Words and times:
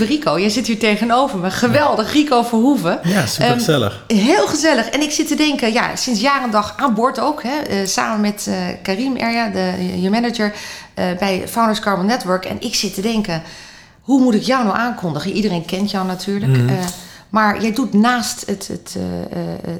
Lieve 0.00 0.14
Rico, 0.14 0.38
jij 0.38 0.48
zit 0.48 0.66
hier 0.66 0.78
tegenover 0.78 1.38
me. 1.38 1.50
Geweldig, 1.50 2.12
Rico 2.12 2.42
Verhoeven. 2.42 3.00
Ja, 3.02 3.26
super 3.26 3.52
gezellig. 3.52 4.04
Ehm, 4.06 4.18
heel 4.18 4.46
gezellig. 4.46 4.88
En 4.88 5.00
ik 5.00 5.10
zit 5.10 5.28
te 5.28 5.34
denken, 5.34 5.72
ja, 5.72 5.96
sinds 5.96 6.20
jaar 6.20 6.42
en 6.42 6.50
dag 6.50 6.74
aan 6.76 6.94
boord 6.94 7.20
ook. 7.20 7.42
Hè, 7.42 7.58
eh, 7.58 7.86
samen 7.86 8.20
met 8.20 8.46
uh, 8.48 8.54
Karim 8.82 9.16
Erja, 9.16 9.48
de, 9.48 10.00
je 10.00 10.10
manager, 10.10 10.52
uh, 10.98 11.04
bij 11.18 11.42
Founders 11.48 11.80
Carbon 11.80 12.06
Network. 12.06 12.44
En 12.44 12.56
ik 12.60 12.74
zit 12.74 12.94
te 12.94 13.00
denken, 13.00 13.42
hoe 14.00 14.20
moet 14.20 14.34
ik 14.34 14.42
jou 14.42 14.64
nou 14.64 14.76
aankondigen? 14.76 15.32
Iedereen 15.32 15.64
kent 15.64 15.90
jou 15.90 16.06
natuurlijk. 16.06 16.56
Mm. 16.56 16.68
Maar 17.30 17.62
jij 17.62 17.72
doet 17.72 17.92
naast 17.92 18.46
het, 18.46 18.68
het, 18.68 18.96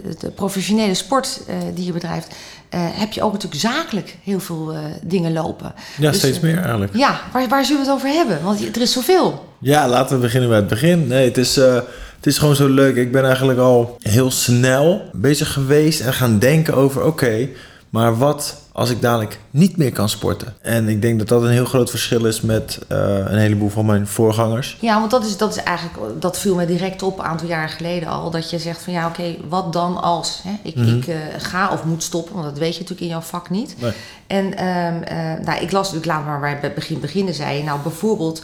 het 0.08 0.34
professionele 0.34 0.94
sport 0.94 1.40
die 1.74 1.84
je 1.84 1.92
bedrijft... 1.92 2.34
heb 2.74 3.12
je 3.12 3.22
ook 3.22 3.32
natuurlijk 3.32 3.60
zakelijk 3.60 4.16
heel 4.24 4.40
veel 4.40 4.74
dingen 5.02 5.32
lopen. 5.32 5.74
Ja, 5.98 6.10
dus, 6.10 6.18
steeds 6.18 6.40
meer 6.40 6.58
eigenlijk. 6.58 6.96
Ja, 6.96 7.20
waar, 7.32 7.48
waar 7.48 7.64
zullen 7.64 7.82
we 7.82 7.88
het 7.88 7.96
over 7.96 8.08
hebben? 8.08 8.42
Want 8.42 8.76
er 8.76 8.82
is 8.82 8.92
zoveel. 8.92 9.48
Ja, 9.58 9.88
laten 9.88 10.16
we 10.16 10.22
beginnen 10.22 10.48
bij 10.48 10.58
het 10.58 10.68
begin. 10.68 11.06
Nee, 11.06 11.28
het 11.28 11.38
is, 11.38 11.58
uh, 11.58 11.74
het 12.16 12.26
is 12.26 12.38
gewoon 12.38 12.56
zo 12.56 12.68
leuk. 12.68 12.96
Ik 12.96 13.12
ben 13.12 13.24
eigenlijk 13.24 13.58
al 13.58 13.96
heel 13.98 14.30
snel 14.30 15.02
bezig 15.12 15.52
geweest 15.52 16.00
en 16.00 16.12
gaan 16.12 16.38
denken 16.38 16.74
over: 16.74 17.04
oké, 17.04 17.48
maar 17.90 18.18
wat 18.18 18.56
als 18.80 18.90
ik 18.90 19.00
dadelijk 19.00 19.38
niet 19.50 19.76
meer 19.76 19.92
kan 19.92 20.08
sporten? 20.08 20.54
En 20.60 20.88
ik 20.88 21.02
denk 21.02 21.18
dat 21.18 21.28
dat 21.28 21.42
een 21.42 21.50
heel 21.50 21.64
groot 21.64 21.90
verschil 21.90 22.24
is 22.24 22.40
met 22.40 22.78
uh, 22.88 22.98
een 23.16 23.38
heleboel 23.38 23.68
van 23.68 23.86
mijn 23.86 24.06
voorgangers. 24.06 24.76
Ja, 24.80 24.98
want 24.98 25.10
dat 25.10 25.24
is, 25.24 25.36
dat 25.36 25.56
is 25.56 25.62
eigenlijk, 25.62 26.20
dat 26.20 26.38
viel 26.38 26.54
me 26.54 26.66
direct 26.66 27.02
op 27.02 27.18
een 27.18 27.24
aantal 27.24 27.48
jaren 27.48 27.68
geleden 27.68 28.08
al. 28.08 28.30
Dat 28.30 28.50
je 28.50 28.58
zegt 28.58 28.82
van 28.82 28.92
ja, 28.92 29.06
oké, 29.06 29.36
wat 29.48 29.72
dan 29.72 30.02
als 30.02 30.40
hè? 30.42 30.58
ik, 30.62 30.76
mm 30.76 30.84
-hmm. 30.84 30.96
ik 30.96 31.06
uh, 31.06 31.16
ga 31.38 31.72
of 31.72 31.84
moet 31.84 32.02
stoppen? 32.02 32.34
Want 32.34 32.46
dat 32.46 32.58
weet 32.58 32.72
je 32.74 32.80
natuurlijk 32.80 33.00
in 33.00 33.12
jouw 33.12 33.20
vak 33.20 33.50
niet. 33.50 33.74
Nee. 33.78 33.92
En 34.26 34.44
um, 34.44 35.02
uh, 35.02 35.44
nou, 35.46 35.60
ik 35.60 35.72
las 35.72 35.92
natuurlijk, 35.92 36.06
laat 36.06 36.24
maar 36.24 36.40
bij 36.40 36.58
het 36.62 36.74
begin 36.74 37.00
beginnen, 37.00 37.34
zei 37.34 37.56
je. 37.56 37.62
Nou, 37.62 37.80
bijvoorbeeld 37.82 38.42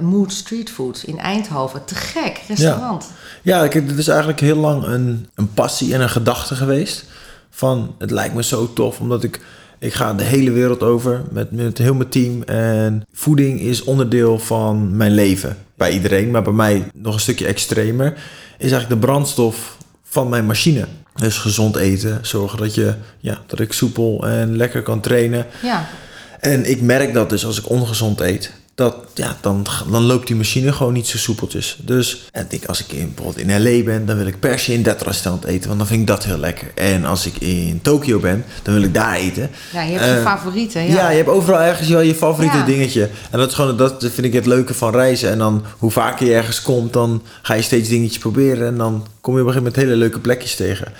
Mood 0.00 0.32
Street 0.32 0.70
Food 0.70 1.02
in 1.06 1.18
Eindhoven. 1.18 1.84
Te 1.84 1.94
gek, 1.94 2.40
restaurant. 2.48 3.06
Ja, 3.42 3.64
ja 3.64 3.70
het 3.70 3.98
is 3.98 4.08
eigenlijk 4.08 4.40
heel 4.40 4.56
lang 4.56 4.84
een, 4.84 5.28
een 5.34 5.52
passie 5.54 5.94
en 5.94 6.00
een 6.00 6.10
gedachte 6.10 6.54
geweest. 6.54 7.04
Van, 7.50 7.94
het 7.98 8.10
lijkt 8.10 8.34
me 8.34 8.42
zo 8.42 8.72
tof, 8.72 9.00
omdat 9.00 9.24
ik... 9.24 9.40
Ik 9.78 9.94
ga 9.94 10.14
de 10.14 10.22
hele 10.22 10.50
wereld 10.50 10.82
over 10.82 11.22
met, 11.30 11.50
met 11.50 11.78
heel 11.78 11.94
mijn 11.94 12.08
team. 12.08 12.42
En 12.42 13.04
voeding 13.12 13.60
is 13.60 13.82
onderdeel 13.82 14.38
van 14.38 14.96
mijn 14.96 15.12
leven. 15.12 15.56
Bij 15.74 15.90
iedereen, 15.90 16.30
maar 16.30 16.42
bij 16.42 16.52
mij 16.52 16.90
nog 16.94 17.14
een 17.14 17.20
stukje 17.20 17.46
extremer. 17.46 18.12
Is 18.58 18.70
eigenlijk 18.70 19.00
de 19.00 19.06
brandstof 19.06 19.76
van 20.02 20.28
mijn 20.28 20.46
machine. 20.46 20.84
Dus 21.14 21.38
gezond 21.38 21.76
eten. 21.76 22.18
Zorgen 22.22 22.58
dat, 22.58 22.74
je, 22.74 22.94
ja, 23.20 23.38
dat 23.46 23.60
ik 23.60 23.72
soepel 23.72 24.28
en 24.28 24.56
lekker 24.56 24.82
kan 24.82 25.00
trainen. 25.00 25.46
Ja. 25.62 25.88
En 26.40 26.70
ik 26.70 26.80
merk 26.80 27.12
dat 27.12 27.30
dus 27.30 27.46
als 27.46 27.58
ik 27.58 27.68
ongezond 27.68 28.20
eet. 28.20 28.52
Dat, 28.78 28.96
ja, 29.14 29.36
dan, 29.40 29.66
dan 29.90 30.02
loopt 30.02 30.26
die 30.26 30.36
machine 30.36 30.72
gewoon 30.72 30.92
niet 30.92 31.06
zo 31.06 31.18
soepeltjes. 31.18 31.78
Dus 31.80 32.28
en 32.32 32.46
ik, 32.48 32.64
als 32.64 32.80
ik 32.80 32.92
in, 32.92 33.12
bijvoorbeeld 33.14 33.48
in 33.48 33.62
LA 33.62 33.84
ben, 33.84 34.06
dan 34.06 34.16
wil 34.16 34.26
ik 34.26 34.40
per 34.40 34.58
se 34.58 34.72
in 34.72 34.82
dat 34.82 35.02
restaurant 35.02 35.44
eten. 35.44 35.66
Want 35.66 35.78
dan 35.78 35.88
vind 35.88 36.00
ik 36.00 36.06
dat 36.06 36.24
heel 36.24 36.38
lekker. 36.38 36.70
En 36.74 37.04
als 37.04 37.26
ik 37.26 37.36
in 37.38 37.80
Tokio 37.82 38.18
ben, 38.18 38.44
dan 38.62 38.74
wil 38.74 38.82
ik 38.82 38.94
daar 38.94 39.14
eten. 39.14 39.50
Ja, 39.72 39.82
je 39.82 39.92
hebt 39.92 40.04
uh, 40.04 40.14
je 40.14 40.20
favorieten. 40.20 40.82
Ja. 40.82 40.94
ja, 40.94 41.10
je 41.10 41.16
hebt 41.16 41.28
overal 41.28 41.60
ergens 41.60 41.88
wel 41.88 42.00
je 42.00 42.14
favoriete 42.14 42.56
ja. 42.56 42.64
dingetje. 42.64 43.08
En 43.30 43.38
dat, 43.38 43.48
is 43.48 43.54
gewoon, 43.54 43.76
dat 43.76 43.96
vind 44.00 44.24
ik 44.24 44.32
het 44.32 44.46
leuke 44.46 44.74
van 44.74 44.92
reizen. 44.92 45.30
En 45.30 45.38
dan 45.38 45.64
hoe 45.78 45.90
vaker 45.90 46.26
je 46.26 46.34
ergens 46.34 46.62
komt, 46.62 46.92
dan 46.92 47.22
ga 47.42 47.54
je 47.54 47.62
steeds 47.62 47.88
dingetjes 47.88 48.18
proberen. 48.18 48.66
En 48.66 48.76
dan 48.76 49.06
kom 49.20 49.34
je 49.34 49.40
op 49.40 49.46
een 49.46 49.52
gegeven 49.52 49.72
moment 49.72 49.76
hele 49.76 49.96
leuke 49.96 50.20
plekjes 50.20 50.54
tegen. 50.54 50.92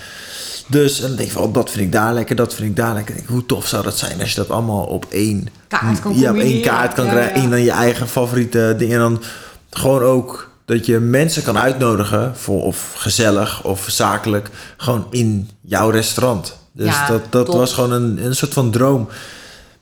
Dus 0.71 1.01
en 1.01 1.06
dan 1.06 1.17
denk 1.17 1.29
je 1.29 1.34
van, 1.34 1.43
oh, 1.43 1.55
dat 1.55 1.71
vind 1.71 1.84
ik 1.84 1.93
daar 1.93 2.15
lekker, 2.15 2.37
dat 2.37 2.55
vind 2.55 2.69
ik 2.69 2.77
daar 2.77 2.95
lekker. 2.95 3.15
Denk, 3.15 3.29
hoe 3.29 3.47
tof 3.47 3.67
zou 3.67 3.83
dat 3.83 3.99
zijn 3.99 4.21
als 4.21 4.31
je 4.31 4.37
dat 4.37 4.51
allemaal 4.51 4.84
op 4.84 5.06
één 5.09 5.49
kaart 5.69 6.01
kan, 6.01 6.19
ja, 6.19 6.31
op 6.31 6.37
één 6.37 6.62
kaart 6.62 6.95
kan 6.95 7.05
ja, 7.05 7.11
krijgen. 7.11 7.37
ja. 7.37 7.43
En 7.43 7.51
dan 7.51 7.62
je 7.62 7.71
eigen 7.71 8.09
favoriete 8.09 8.75
dingen. 8.78 8.95
En 8.95 9.01
dan 9.01 9.23
gewoon 9.71 10.03
ook 10.03 10.51
dat 10.65 10.87
je 10.87 10.99
mensen 10.99 11.43
kan 11.43 11.59
uitnodigen 11.59 12.37
voor 12.37 12.62
of 12.62 12.93
gezellig 12.97 13.65
of 13.65 13.87
zakelijk. 13.89 14.51
Gewoon 14.77 15.07
in 15.11 15.51
jouw 15.61 15.91
restaurant. 15.91 16.59
Dus 16.73 16.97
dat, 17.09 17.23
dat 17.31 17.47
top. 17.47 17.55
was 17.55 17.73
gewoon 17.73 17.93
een, 17.93 18.25
een 18.25 18.37
soort 18.37 18.53
van 18.53 18.71
droom. 18.71 19.09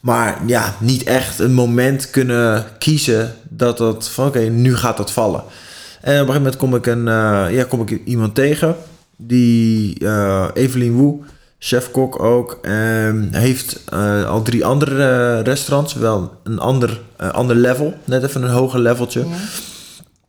Maar 0.01 0.39
ja, 0.47 0.75
niet 0.79 1.03
echt 1.03 1.39
een 1.39 1.55
moment 1.55 2.11
kunnen 2.11 2.65
kiezen 2.79 3.35
dat 3.49 3.79
dat 3.79 4.09
van 4.09 4.27
oké, 4.27 4.39
nu 4.41 4.77
gaat 4.77 4.97
dat 4.97 5.13
vallen. 5.13 5.41
En 5.41 6.23
op 6.23 6.29
een 6.29 6.35
gegeven 6.35 6.35
moment 6.35 6.57
kom 6.57 6.75
ik, 6.75 6.87
een, 6.87 7.07
uh, 7.07 7.57
ja, 7.57 7.65
kom 7.65 7.81
ik 7.81 8.01
iemand 8.05 8.35
tegen 8.35 8.77
die 9.17 10.01
uh, 10.01 10.49
Evelien 10.55 10.93
Woe, 10.93 11.19
chef-kok 11.59 12.23
ook, 12.23 12.59
um, 12.63 13.29
heeft 13.33 13.81
uh, 13.93 14.29
al 14.29 14.43
drie 14.43 14.65
andere 14.65 15.37
uh, 15.39 15.43
restaurants, 15.43 15.95
wel 15.95 16.35
een 16.43 16.59
ander, 16.59 17.01
ander 17.17 17.57
level, 17.57 17.95
net 18.05 18.23
even 18.23 18.43
een 18.43 18.51
hoger 18.51 18.81
leveltje. 18.81 19.21
Ja. 19.21 19.37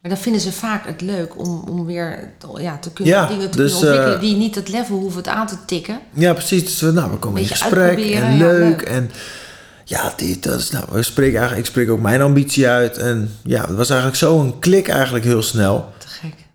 Maar 0.07 0.15
dan 0.15 0.25
vinden 0.25 0.41
ze 0.41 0.51
vaak 0.51 0.85
het 0.85 1.01
leuk 1.01 1.39
om, 1.39 1.63
om 1.69 1.85
weer 1.85 2.33
ja, 2.57 2.77
te 2.77 2.91
kunnen, 2.91 3.13
Ja, 3.13 3.27
dingen 3.27 3.49
te 3.49 3.57
dus, 3.57 3.71
kunnen 3.71 3.89
ontwikkelen 3.89 4.15
eh, 4.15 4.21
die 4.21 4.35
niet 4.35 4.55
het 4.55 4.69
level 4.69 4.97
hoeven 4.97 5.17
het 5.17 5.27
aan 5.27 5.47
te 5.47 5.57
tikken. 5.65 5.99
Ja, 6.13 6.33
precies. 6.33 6.63
Dus 6.63 6.81
we, 6.81 6.91
nou, 6.91 7.11
we 7.11 7.17
komen 7.17 7.41
in 7.41 7.47
gesprek 7.47 7.97
en 7.97 8.37
ja, 8.37 8.37
leuk. 8.37 8.81
En 8.81 9.11
ja, 9.83 10.13
dit, 10.15 10.43
dat 10.43 10.59
is, 10.59 10.69
nou, 10.71 10.85
we 10.91 11.03
spreken 11.03 11.37
eigenlijk, 11.37 11.67
ik 11.67 11.73
spreek 11.73 11.89
ook 11.89 12.01
mijn 12.01 12.21
ambitie 12.21 12.67
uit. 12.67 12.97
En 12.97 13.31
ja, 13.43 13.61
het 13.61 13.75
was 13.75 13.89
eigenlijk 13.89 14.19
zo 14.19 14.39
een 14.39 14.59
klik 14.59 14.87
eigenlijk 14.87 15.25
heel 15.25 15.43
snel. 15.43 15.93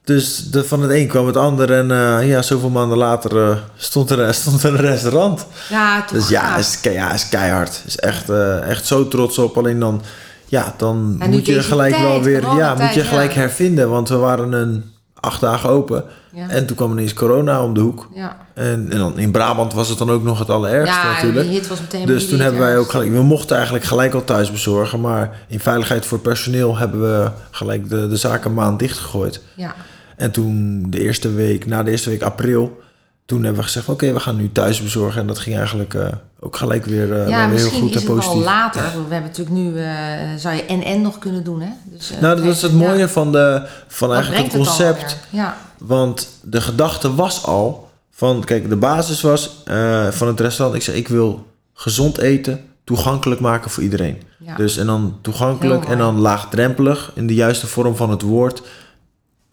Dus 0.04 0.50
de, 0.50 0.64
van 0.64 0.82
het 0.82 0.90
een 0.90 1.08
kwam 1.08 1.26
het 1.26 1.36
ander. 1.36 1.72
En 1.72 1.90
uh, 1.90 2.28
ja, 2.28 2.42
zoveel 2.42 2.70
maanden 2.70 2.98
later 2.98 3.50
uh, 3.50 3.56
stond, 3.76 4.10
er, 4.10 4.34
stond 4.42 4.62
er 4.62 4.74
een 4.74 4.80
restaurant. 4.80 5.46
Ja, 5.68 6.00
toch 6.02 6.10
Dus 6.10 6.28
ja, 6.28 6.56
is, 6.56 6.78
ja, 6.82 7.12
is 7.12 7.28
keihard. 7.28 7.82
Is 7.86 7.96
echt, 7.96 8.30
uh, 8.30 8.68
echt 8.68 8.86
zo 8.86 9.08
trots 9.08 9.38
op. 9.38 9.58
Alleen 9.58 9.78
dan, 9.78 10.02
ja, 10.46 10.74
dan 10.76 11.18
moet 11.28 11.46
je 11.46 11.62
gelijk 11.62 11.94
tijd, 11.94 12.06
wel 12.06 12.22
weer, 12.22 12.42
ja, 12.56 12.74
moet 12.74 12.94
je 12.94 13.04
gelijk 13.04 13.32
ja. 13.32 13.40
hervinden. 13.40 13.90
Want 13.90 14.08
we 14.08 14.16
waren 14.16 14.52
een 14.52 14.92
acht 15.20 15.40
dagen 15.40 15.70
open. 15.70 16.04
Ja. 16.32 16.48
En 16.48 16.66
toen 16.66 16.76
kwam 16.76 16.92
ineens 16.92 17.12
corona 17.12 17.64
om 17.64 17.74
de 17.74 17.80
hoek. 17.80 18.08
Ja, 18.14 18.36
En, 18.54 18.86
en 18.90 18.98
dan 18.98 19.18
in 19.18 19.30
Brabant 19.30 19.72
was 19.72 19.88
het 19.88 19.98
dan 19.98 20.10
ook 20.10 20.22
nog 20.22 20.38
het 20.38 20.50
allerergste 20.50 21.06
ja 21.06 21.12
natuurlijk. 21.12 21.46
die 21.46 21.54
hit 21.58 21.68
was 21.68 21.80
meteen 21.80 22.06
Dus 22.06 22.28
toen 22.28 22.40
hebben 22.40 22.60
wij 22.60 22.78
ook 22.78 22.90
gelijk, 22.90 23.10
we 23.10 23.22
mochten 23.22 23.54
eigenlijk 23.56 23.84
gelijk 23.84 24.14
al 24.14 24.24
thuis 24.24 24.50
bezorgen, 24.50 25.00
maar 25.00 25.38
in 25.48 25.60
veiligheid 25.60 26.06
voor 26.06 26.18
personeel 26.18 26.76
hebben 26.76 27.00
we 27.00 27.30
gelijk 27.50 27.88
de, 27.88 28.08
de 28.08 28.16
zaak 28.16 28.44
een 28.44 28.54
maand 28.54 28.78
dichtgegooid. 28.78 29.40
Ja, 29.54 29.74
En 30.16 30.30
toen 30.30 30.84
de 30.90 31.00
eerste 31.00 31.32
week, 31.32 31.66
na 31.66 31.82
de 31.82 31.90
eerste 31.90 32.10
week 32.10 32.22
april, 32.22 32.80
toen 33.24 33.42
hebben 33.42 33.60
we 33.60 33.66
gezegd: 33.66 33.88
oké, 33.88 34.12
we 34.12 34.20
gaan 34.20 34.36
nu 34.36 34.52
thuis 34.52 34.82
bezorgen. 34.82 35.20
En 35.20 35.26
dat 35.26 35.38
ging 35.38 35.56
eigenlijk 35.56 35.94
eh, 35.94 36.06
ook 36.40 36.56
gelijk 36.56 36.84
weer, 36.84 37.20
eh, 37.20 37.28
ja 37.28 37.48
weer 37.48 37.58
heel 37.58 37.70
goed 37.70 37.94
is 37.94 38.00
en 38.00 38.14
positief. 38.14 38.44
later. 38.44 38.82
We 38.82 39.14
hebben 39.14 39.30
natuurlijk 39.30 39.56
nu, 39.56 39.78
eh, 39.78 39.94
zou 40.36 40.54
je 40.54 40.64
en-en 40.64 41.02
nog 41.02 41.18
kunnen 41.18 41.44
doen, 41.44 41.60
hè? 41.60 41.70
Dus, 41.84 42.12
Nou, 42.20 42.36
dat 42.36 42.44
is 42.44 42.62
het 42.62 42.70
ja, 42.70 42.76
mooie 42.76 43.08
van, 43.08 43.32
de, 43.32 43.66
van 43.88 44.08
dat 44.08 44.16
eigenlijk 44.16 44.52
het 44.52 44.62
concept. 44.62 45.18
Ja, 45.30 45.56
Want 45.78 46.28
de 46.42 46.60
gedachte 46.60 47.14
was 47.14 47.44
al 47.44 47.90
van, 48.10 48.44
kijk, 48.44 48.68
de 48.68 48.76
basis 48.76 49.20
was 49.20 49.62
van 50.10 50.28
het 50.28 50.40
restaurant. 50.40 50.76
Ik 50.76 50.82
zei, 50.82 50.96
ik 50.96 51.08
wil 51.08 51.46
gezond 51.74 52.18
eten 52.18 52.60
toegankelijk 52.84 53.40
maken 53.40 53.70
voor 53.70 53.82
iedereen. 53.82 54.22
ja. 54.38 54.56
Dus 54.56 54.76
en 54.76 54.86
dan 54.86 55.18
toegankelijk 55.20 55.84
en 55.84 55.98
dan 55.98 56.18
laagdrempelig 56.18 57.10
in 57.14 57.26
de 57.26 57.34
juiste 57.34 57.66
vorm 57.66 57.96
van 57.96 58.10
het 58.10 58.22
woord 58.22 58.62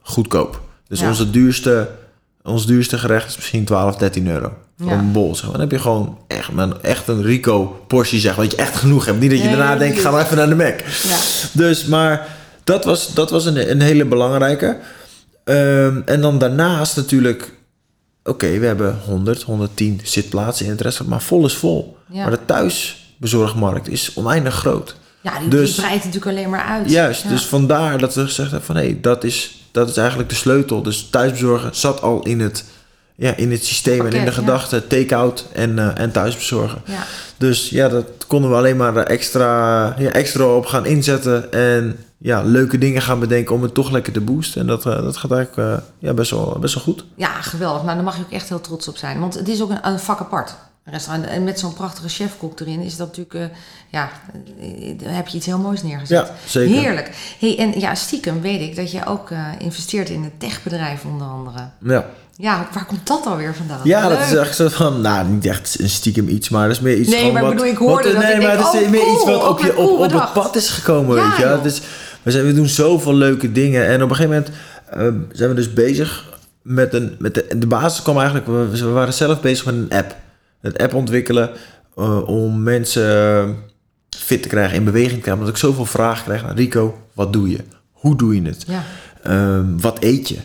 goedkoop. 0.09 0.61
Dus 0.87 0.99
Ja. 0.99 1.07
onze 1.07 1.29
duurste, 1.29 1.89
ons 2.43 2.65
duurste 2.65 2.97
gerecht 2.97 3.27
is 3.29 3.35
misschien 3.35 3.65
12, 3.65 3.95
13 3.95 4.27
euro. 4.27 4.53
Voor 4.79 4.91
Ja. 4.91 4.97
een 4.97 5.11
bol. 5.11 5.35
Zeg 5.35 5.43
maar. 5.43 5.51
Dan 5.51 5.61
heb 5.61 5.71
je 5.71 5.79
gewoon 5.79 6.17
echt, 6.27 6.49
een, 6.57 6.81
echt 6.81 7.07
een 7.07 7.21
Rico 7.23 7.83
portie, 7.87 8.19
zeg 8.19 8.35
maar. 8.35 8.45
Dat 8.45 8.55
je 8.55 8.61
echt 8.61 8.75
genoeg 8.75 9.05
hebt. 9.05 9.19
Niet 9.19 9.29
dat 9.29 9.39
je 9.39 9.45
Nee, 9.45 9.55
daarna 9.55 9.75
denkt, 9.77 9.99
ga 9.99 10.11
maar 10.11 10.23
even 10.25 10.37
naar 10.37 10.49
de 10.49 10.55
Mac. 10.55 10.79
ja. 11.03 11.17
Dus, 11.53 11.85
maar 11.85 12.27
dat 12.63 12.83
was, 12.85 13.13
dat 13.13 13.29
was 13.29 13.45
een, 13.45 13.71
een 13.71 13.81
hele 13.81 14.05
belangrijke. 14.05 14.77
Ehm, 15.43 16.01
en 16.05 16.21
dan 16.21 16.37
daarnaast 16.39 16.95
natuurlijk... 16.95 17.53
Oké, 18.23 18.59
we 18.59 18.65
hebben 18.65 18.97
100, 19.05 19.41
110 19.43 19.99
zitplaatsen 20.03 20.65
in 20.65 20.71
het 20.71 20.81
restaurant. 20.81 21.11
Maar 21.19 21.27
vol 21.27 21.45
is 21.45 21.53
vol. 21.55 21.97
Maar 22.07 22.29
de 22.29 22.45
thuisbezorgmarkt 22.45 23.89
is 23.89 24.11
oneindig 24.15 24.53
groot. 24.53 24.95
ja 25.21 25.39
die, 25.39 25.47
Dus- 25.49 25.75
die 25.75 25.81
breidt 25.85 26.05
natuurlijk 26.05 26.37
alleen 26.37 26.49
maar 26.49 26.63
uit. 26.65 26.89
Juist, 26.89 27.23
Ja. 27.23 27.29
dus 27.29 27.45
vandaar 27.45 27.97
dat 27.97 28.15
we 28.15 28.21
gezegd 28.25 28.51
hebben 28.51 28.67
van... 28.67 28.75
hé, 28.75 28.97
dat, 29.01 29.23
is, 29.23 29.58
dat 29.71 29.89
is 29.89 29.97
eigenlijk 29.97 30.29
de 30.29 30.35
sleutel. 30.35 30.83
Dus 30.83 31.07
thuisbezorgen 31.09 31.75
zat 31.75 32.01
al 32.01 32.23
in 32.23 32.39
het, 32.39 32.63
ja, 33.15 33.35
in 33.35 33.51
het 33.51 33.65
systeem 33.65 33.99
en 33.99 34.13
in 34.13 34.19
de 34.19 34.25
ja. 34.25 34.31
gedachte... 34.31 34.87
take-out 34.87 35.45
en, 35.53 35.79
eh, 35.79 35.99
en 36.03 36.11
thuisbezorgen. 36.11 36.81
Ja. 36.85 37.03
Dus 37.37 37.69
ja, 37.69 37.89
dat 37.89 38.05
konden 38.27 38.49
we 38.49 38.55
alleen 38.55 38.77
maar 38.77 38.95
extra, 38.97 39.83
ja, 39.97 40.09
extra 40.09 40.55
op 40.55 40.65
gaan 40.65 40.85
inzetten. 40.85 41.51
En 41.51 41.97
ja, 42.17 42.41
leuke 42.41 42.77
dingen 42.77 43.01
gaan 43.01 43.19
bedenken 43.19 43.55
om 43.55 43.61
het 43.61 43.73
toch 43.73 43.91
lekker 43.91 44.13
te 44.13 44.21
boosten. 44.21 44.61
En 44.61 44.67
dat, 44.67 44.85
eh, 44.85 45.03
dat 45.03 45.17
gaat 45.17 45.31
eigenlijk 45.31 45.69
eh, 45.69 45.85
ja, 45.99 46.13
best, 46.13 46.31
wel, 46.31 46.57
best 46.59 46.73
wel 46.73 46.83
goed. 46.83 47.05
ja, 47.15 47.41
geweldig. 47.41 47.83
Nou, 47.83 47.95
daar 47.95 48.03
mag 48.03 48.15
je 48.15 48.23
ook 48.23 48.31
echt 48.31 48.49
heel 48.49 48.61
trots 48.61 48.87
op 48.87 48.97
zijn. 48.97 49.19
Want 49.19 49.33
het 49.33 49.47
is 49.47 49.61
ook 49.61 49.69
een, 49.69 49.87
een 49.87 49.99
vak 49.99 50.19
apart. 50.19 50.55
Restaurant. 50.91 51.27
En 51.27 51.43
met 51.43 51.59
zo'n 51.59 51.73
prachtige 51.73 52.09
chefkok 52.09 52.59
erin 52.59 52.81
is 52.81 52.95
dat 52.95 53.07
natuurlijk, 53.07 53.51
eh, 53.51 53.57
ja, 53.89 54.09
eh, 54.61 54.99
dan 54.99 55.13
heb 55.13 55.27
je 55.27 55.37
iets 55.37 55.45
heel 55.45 55.57
moois 55.57 55.83
neergezet. 55.83 56.27
Ja, 56.27 56.35
zeker. 56.45 56.75
Heerlijk. 56.75 57.11
Hey, 57.39 57.57
en 57.57 57.79
ja, 57.79 57.95
stiekem 57.95 58.41
weet 58.41 58.61
ik 58.61 58.75
dat 58.75 58.91
je 58.91 59.05
ook 59.05 59.31
eh, 59.31 59.45
investeert 59.57 60.09
in 60.09 60.23
een 60.23 60.37
techbedrijf 60.37 61.03
onder 61.05 61.27
andere. 61.27 61.69
Ja. 61.83 62.05
Ja, 62.41 62.67
waar 62.73 62.85
komt 62.85 63.07
dat 63.07 63.25
alweer 63.25 63.55
vandaan? 63.55 63.79
Ja, 63.83 64.09
dat 64.09 64.19
is 64.19 64.33
echt 64.33 64.55
zo 64.55 64.67
van, 64.69 65.01
nou, 65.01 65.27
niet 65.27 65.45
echt 65.45 65.79
een 65.79 65.89
stiekem 65.89 66.27
iets, 66.27 66.49
maar 66.49 66.67
dat 66.67 66.75
is 66.75 66.81
meer 66.81 66.97
iets 66.97 67.09
Nee, 67.09 67.31
maar 67.31 67.41
ik 67.41 67.47
wat, 67.47 67.55
bedoel, 67.55 67.71
ik 67.71 67.77
hoorde 67.77 68.13
wat- 68.13 68.21
dat 68.21 68.31
Nee, 68.31 68.41
maar 68.41 68.57
dat 68.57 68.73
is 68.73 68.81
oh, 68.81 68.89
meer 68.89 69.11
iets 69.11 69.25
wat 69.25 69.47
op, 69.47 69.59
je, 69.59 69.77
op, 69.77 69.99
op 69.99 70.11
het 70.11 70.33
pad 70.33 70.55
is 70.55 70.69
gekomen, 70.69 71.15
Ja, 71.15 71.29
weet 71.29 71.37
je. 71.37 71.59
Dus 71.63 71.81
we, 72.21 72.31
zijn, 72.31 72.45
we 72.45 72.53
doen 72.53 72.67
zoveel 72.67 73.13
leuke 73.13 73.51
dingen 73.51 73.87
en 73.87 74.03
op 74.03 74.09
een 74.09 74.15
gegeven 74.15 74.43
moment 74.45 74.55
eh, 74.89 75.37
zijn 75.37 75.49
we 75.49 75.55
dus 75.55 75.73
bezig 75.73 76.25
met 76.61 76.93
een, 76.93 77.15
met 77.19 77.33
de, 77.33 77.45
de 77.57 77.67
basis 77.67 78.01
kwam 78.01 78.17
eigenlijk, 78.17 78.47
we, 78.47 78.67
we 78.69 78.89
waren 78.89 79.13
zelf 79.13 79.41
bezig 79.41 79.65
met 79.65 79.73
een 79.75 79.97
app. 79.97 80.15
Een 80.61 80.77
app 80.77 80.93
ontwikkelen 80.93 81.49
eh, 81.95 82.27
om 82.27 82.63
mensen 82.63 83.37
eh, 83.43 83.49
fit 84.17 84.41
te 84.41 84.47
krijgen, 84.47 84.75
in 84.75 84.83
beweging 84.83 85.13
te 85.13 85.19
krijgen. 85.19 85.43
Omdat 85.43 85.55
ik 85.55 85.61
zoveel 85.61 85.85
vragen 85.85 86.23
krijg 86.23 86.43
naar 86.43 86.55
Rico, 86.55 86.97
wat 87.13 87.33
doe 87.33 87.49
je? 87.49 87.59
Hoe 87.91 88.15
doe 88.15 88.35
je 88.35 88.41
het? 88.41 88.63
Ja. 88.67 88.83
Ehm, 89.23 89.77
wat 89.77 89.97
eet 90.03 90.29
je? 90.29 90.37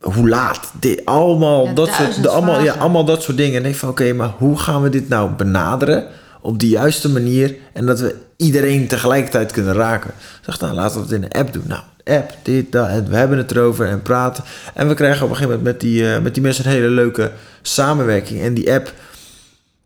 Hoe 0.00 0.28
laat? 0.28 0.72
Dit, 0.80 1.04
allemaal, 1.04 1.66
Ja, 1.66 1.72
dat 1.72 1.88
soort, 1.88 2.22
de, 2.22 2.28
allemaal, 2.28 2.60
ja, 2.60 2.74
allemaal 2.74 3.04
dat 3.04 3.22
soort 3.22 3.36
dingen. 3.36 3.52
En 3.52 3.58
ik 3.58 3.64
denk 3.64 3.76
van, 3.76 3.88
oké, 3.88 4.12
maar 4.12 4.32
hoe 4.38 4.58
gaan 4.58 4.82
we 4.82 4.88
dit 4.88 5.08
nou 5.08 5.30
benaderen 5.30 6.06
op 6.40 6.58
de 6.58 6.68
juiste 6.68 7.10
manier 7.10 7.54
en 7.72 7.86
dat 7.86 8.00
we 8.00 8.14
iedereen 8.36 8.86
tegelijkertijd 8.86 9.52
kunnen 9.52 9.74
raken? 9.74 10.10
Ik 10.10 10.46
dacht, 10.46 10.60
nou, 10.60 10.74
laten 10.74 10.96
we 10.96 11.02
het 11.02 11.12
in 11.12 11.22
een 11.22 11.40
app 11.40 11.52
doen. 11.52 11.64
Nou, 11.66 11.82
app, 12.04 12.32
dit, 12.42 12.72
dat, 12.72 12.88
en 12.88 13.08
we 13.08 13.16
hebben 13.16 13.38
het 13.38 13.50
erover 13.50 13.88
en 13.88 14.02
praten. 14.02 14.44
En 14.74 14.88
we 14.88 14.94
krijgen 14.94 15.24
op 15.24 15.30
een 15.30 15.36
gegeven 15.36 15.56
moment 15.56 15.72
met 15.72 15.90
die, 15.90 16.12
eh, 16.12 16.22
met 16.22 16.34
die 16.34 16.42
mensen 16.42 16.64
een 16.64 16.70
hele 16.70 16.88
leuke 16.88 17.32
samenwerking. 17.62 18.40
En 18.40 18.54
die 18.54 18.72
app, 18.72 18.92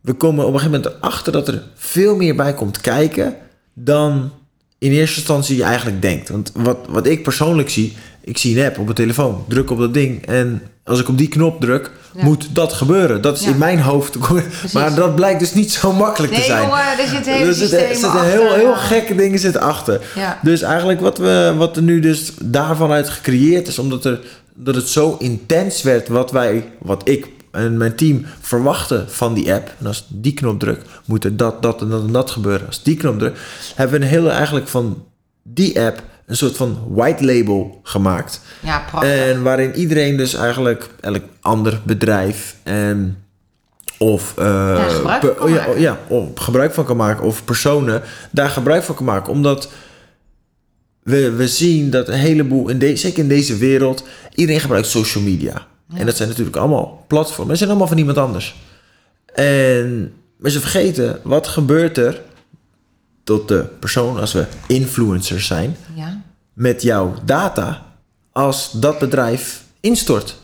we 0.01 0.13
komen 0.13 0.47
op 0.47 0.53
een 0.55 0.59
gegeven 0.61 0.81
moment 0.81 1.03
erachter 1.03 1.33
dat 1.33 1.49
er 1.49 1.63
veel 1.75 2.17
meer 2.17 2.35
bij 2.37 2.55
komt 2.55 2.81
kijken 2.81 3.37
dan 3.75 4.31
in 4.79 4.93
eerste 4.93 5.17
instantie 5.17 5.57
je 5.57 5.63
eigenlijk 5.63 6.03
denkt. 6.03 6.29
Want 6.29 6.53
wat, 6.55 6.79
wat 6.89 7.07
ik 7.07 7.23
persoonlijk 7.23 7.71
zie, 7.71 7.97
ik 8.21 8.39
zie 8.39 8.59
een 8.61 8.67
app 8.67 8.79
op 8.79 8.85
mijn 8.85 8.97
telefoon, 8.97 9.45
druk 9.49 9.71
op 9.71 9.79
dat 9.79 9.95
ding 9.95 10.27
en 10.27 10.63
als 10.85 11.01
ik 11.01 11.09
op 11.09 11.19
die 11.19 11.29
knop 11.29 11.61
druk, 11.61 11.91
Ja. 12.15 12.25
moet 12.25 12.49
dat 12.53 12.73
gebeuren. 12.73 13.23
Dat 13.23 13.39
is 13.39 13.45
Ja. 13.45 13.51
in 13.51 13.59
mijn 13.59 13.81
hoofd. 13.81 14.17
Maar 14.73 14.95
dat 14.95 15.15
blijkt 15.15 15.41
dus 15.41 15.55
niet 15.55 15.73
zo 15.73 15.93
makkelijk 15.93 16.33
te 16.33 16.39
Nee, 16.39 16.47
zijn. 16.49 16.63
jongen, 16.63 16.99
er 16.99 17.09
zit 17.09 17.27
hele 17.27 17.45
er 17.45 17.55
zitten, 17.55 17.89
er 17.89 17.95
zitten 17.97 18.25
heel, 18.31 18.55
heel 18.55 18.75
gekke 18.77 19.15
dingen 19.15 19.39
zitten 19.39 19.61
achter. 19.61 20.01
Ja. 20.15 20.39
Dus 20.43 20.63
eigenlijk 20.63 21.01
wat, 21.01 21.19
we, 21.19 21.55
wat 21.57 21.77
er 21.77 21.83
nu 21.83 22.01
dus 22.01 22.33
daarvan 22.43 22.91
uit 22.91 23.09
gecreëerd 23.09 23.69
is, 23.69 23.79
omdat 23.79 24.05
er, 24.05 24.21
dat 24.55 24.75
het 24.75 24.89
zo 24.89 25.17
intens 25.19 25.83
werd 25.83 26.09
wat 26.09 26.31
wij, 26.31 26.65
wat 26.79 27.09
ik 27.09 27.27
en 27.51 27.77
mijn 27.77 27.95
team 27.95 28.25
verwachten 28.41 29.11
van 29.11 29.35
die 29.35 29.53
app. 29.53 29.75
En 29.79 29.87
als 29.87 30.07
die 30.09 30.35
knop 30.35 30.59
druk, 30.61 30.83
moet 31.05 31.25
er 31.25 31.37
dat, 31.37 31.63
dat 31.63 31.81
en 31.83 31.89
dat 31.89 32.03
en 32.05 32.13
dat 32.13 32.31
gebeuren. 32.31 32.67
Als 32.67 32.83
die 32.83 32.97
knop 32.97 33.19
druk, 33.19 33.39
hebben 33.75 33.99
we 33.99 34.05
een 34.05 34.11
hele 34.11 34.29
eigenlijk 34.29 34.69
van 34.69 35.05
die 35.43 35.81
app 35.81 36.03
een 36.27 36.37
soort 36.37 36.57
van 36.57 36.79
white 36.89 37.25
label 37.25 37.81
gemaakt. 37.83 38.41
Ja, 38.63 38.79
prachtig. 38.91 39.11
En 39.13 39.43
waarin 39.43 39.75
iedereen 39.75 40.17
dus 40.17 40.35
eigenlijk, 40.35 40.91
elk 41.01 41.23
ander 41.41 41.81
bedrijf 41.85 42.57
en 42.63 43.23
of 43.99 44.35
eh, 44.37 44.89
gebruik 44.89 45.21
per- 45.21 45.79
ja, 45.81 45.99
of 46.09 46.25
gebruik 46.35 46.75
van 46.75 46.85
kan 46.85 46.97
maken 46.97 47.25
of 47.25 47.45
personen 47.45 48.03
daar 48.31 48.51
gebruik 48.51 48.83
van 48.83 48.95
kan 48.95 49.05
maken. 49.05 49.33
Omdat 49.33 49.71
we, 51.03 51.31
we 51.31 51.49
zien 51.49 51.91
dat 51.91 52.09
een 52.09 52.15
heleboel, 52.19 52.69
in 52.69 52.79
de, 52.79 52.97
zeker 52.97 53.19
in 53.19 53.29
deze 53.29 53.57
wereld, 53.57 54.05
iedereen 54.35 54.61
gebruikt 54.61 54.87
social 54.87 55.25
media. 55.25 55.67
En 55.95 56.07
dat 56.07 56.17
zijn 56.17 56.29
natuurlijk 56.29 56.57
allemaal 56.57 57.05
platformen. 57.07 57.49
Dat 57.49 57.59
zijn 57.59 57.71
allemaal 57.71 57.89
van 57.89 57.99
iemand 57.99 58.19
anders. 58.19 58.57
En 59.35 60.13
maar 60.39 60.51
ze 60.51 60.61
vergeten, 60.61 61.21
wat 61.23 61.49
gebeurt 61.49 61.99
er 61.99 62.21
tot 63.25 63.49
de 63.49 63.65
persoon 63.81 64.21
als 64.21 64.33
we 64.33 64.47
influencers 64.67 65.47
zijn 65.47 65.77
ja. 65.95 66.21
met 66.53 66.83
jouw 66.83 67.15
data 67.25 67.87
als 68.33 68.71
dat 68.73 68.99
bedrijf 68.99 69.65
instort? 69.81 70.37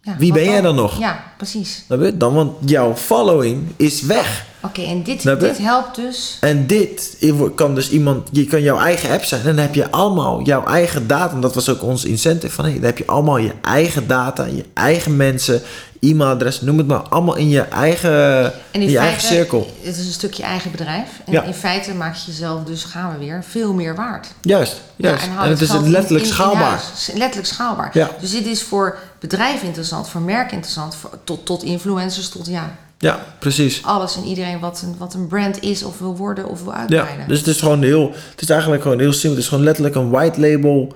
Ja, 0.00 0.16
Wie 0.16 0.32
ben 0.32 0.44
jij 0.44 0.60
dan 0.60 0.74
nog? 0.74 0.98
Ja, 0.98 1.24
precies. 1.36 1.84
Dan, 2.14 2.34
want 2.34 2.70
jouw 2.70 2.96
following 2.96 3.62
is 3.76 4.02
weg. 4.02 4.46
Oké, 4.64 4.82
en 4.82 5.02
dit, 5.02 5.22
je? 5.22 5.36
dit 5.36 5.58
helpt 5.58 5.96
dus. 5.96 6.36
En 6.40 6.66
dit 6.66 7.16
kan 7.54 7.74
dus 7.74 7.90
iemand, 7.90 8.28
je 8.32 8.44
kan 8.44 8.62
jouw 8.62 8.78
eigen 8.78 9.10
app 9.10 9.24
zijn. 9.24 9.40
En 9.40 9.46
dan 9.46 9.56
heb 9.64 9.74
je 9.74 9.90
allemaal 9.90 10.42
jouw 10.42 10.64
eigen 10.66 11.06
data. 11.06 11.34
En 11.34 11.40
dat 11.40 11.54
was 11.54 11.68
ook 11.68 11.82
ons 11.82 12.04
incentive. 12.04 12.54
Van, 12.54 12.64
hey, 12.64 12.74
dan 12.74 12.82
heb 12.82 12.98
je 12.98 13.06
allemaal 13.06 13.36
je 13.36 13.52
eigen 13.62 14.06
data, 14.06 14.44
je 14.44 14.64
eigen 14.74 15.16
mensen, 15.16 15.62
e-mailadres, 16.00 16.60
noem 16.60 16.78
het 16.78 16.86
maar. 16.86 16.98
Allemaal 16.98 17.36
in 17.36 17.48
je 17.48 17.60
eigen, 17.60 18.44
En 18.44 18.52
in 18.70 18.80
je 18.80 18.86
feite, 18.86 18.98
eigen 18.98 19.22
cirkel. 19.22 19.70
Het 19.82 19.96
is 19.96 20.06
een 20.06 20.12
stukje 20.12 20.42
eigen 20.42 20.70
bedrijf. 20.70 21.08
En 21.26 21.32
Ja. 21.32 21.42
in 21.42 21.54
feite 21.54 21.94
maak 21.94 22.14
je 22.14 22.22
jezelf 22.30 22.64
dus, 22.64 22.84
gaan 22.84 23.12
we 23.12 23.18
weer, 23.18 23.44
veel 23.48 23.72
meer 23.72 23.94
waard. 23.94 24.26
Juist, 24.40 24.80
juist. 24.96 25.24
Ja, 25.24 25.42
en, 25.44 25.48
het 25.50 25.60
is 25.60 25.70
letterlijk 25.72 26.08
in- 26.08 26.16
in- 26.16 26.20
in 26.20 26.26
schaalbaar. 26.26 26.62
huis. 26.68 27.10
Letterlijk 27.14 27.46
schaalbaar. 27.48 27.90
Ja. 27.92 28.10
Dus 28.20 28.30
dit 28.30 28.46
is 28.46 28.62
voor 28.62 28.98
bedrijven 29.20 29.66
interessant, 29.66 30.08
voor 30.08 30.20
merken 30.20 30.52
interessant, 30.54 30.94
voor, 30.96 31.10
tot, 31.24 31.46
tot 31.46 31.62
influencers, 31.62 32.28
tot 32.28 32.46
ja, 32.46 32.76
Ja, 32.98 33.24
precies. 33.38 33.80
alles 33.84 34.16
en 34.16 34.24
iedereen 34.24 34.60
wat 34.60 34.82
een, 34.82 34.94
wat 34.98 35.14
een 35.14 35.26
brand 35.26 35.62
is 35.62 35.82
of 35.82 35.98
wil 35.98 36.16
worden 36.16 36.48
of 36.48 36.62
wil 36.62 36.72
Ja, 36.72 36.78
uitbreiden. 36.78 37.28
dus 37.28 37.38
het 37.38 37.46
is 37.46 37.58
gewoon 37.60 37.82
heel, 37.82 38.12
het 38.30 38.40
is 38.42 38.50
eigenlijk 38.50 38.82
gewoon 38.82 38.98
heel 38.98 39.12
simpel. 39.12 39.30
Het 39.30 39.38
is 39.42 39.48
gewoon 39.48 39.64
letterlijk 39.64 39.94
een 39.94 40.10
white 40.10 40.40
label 40.40 40.92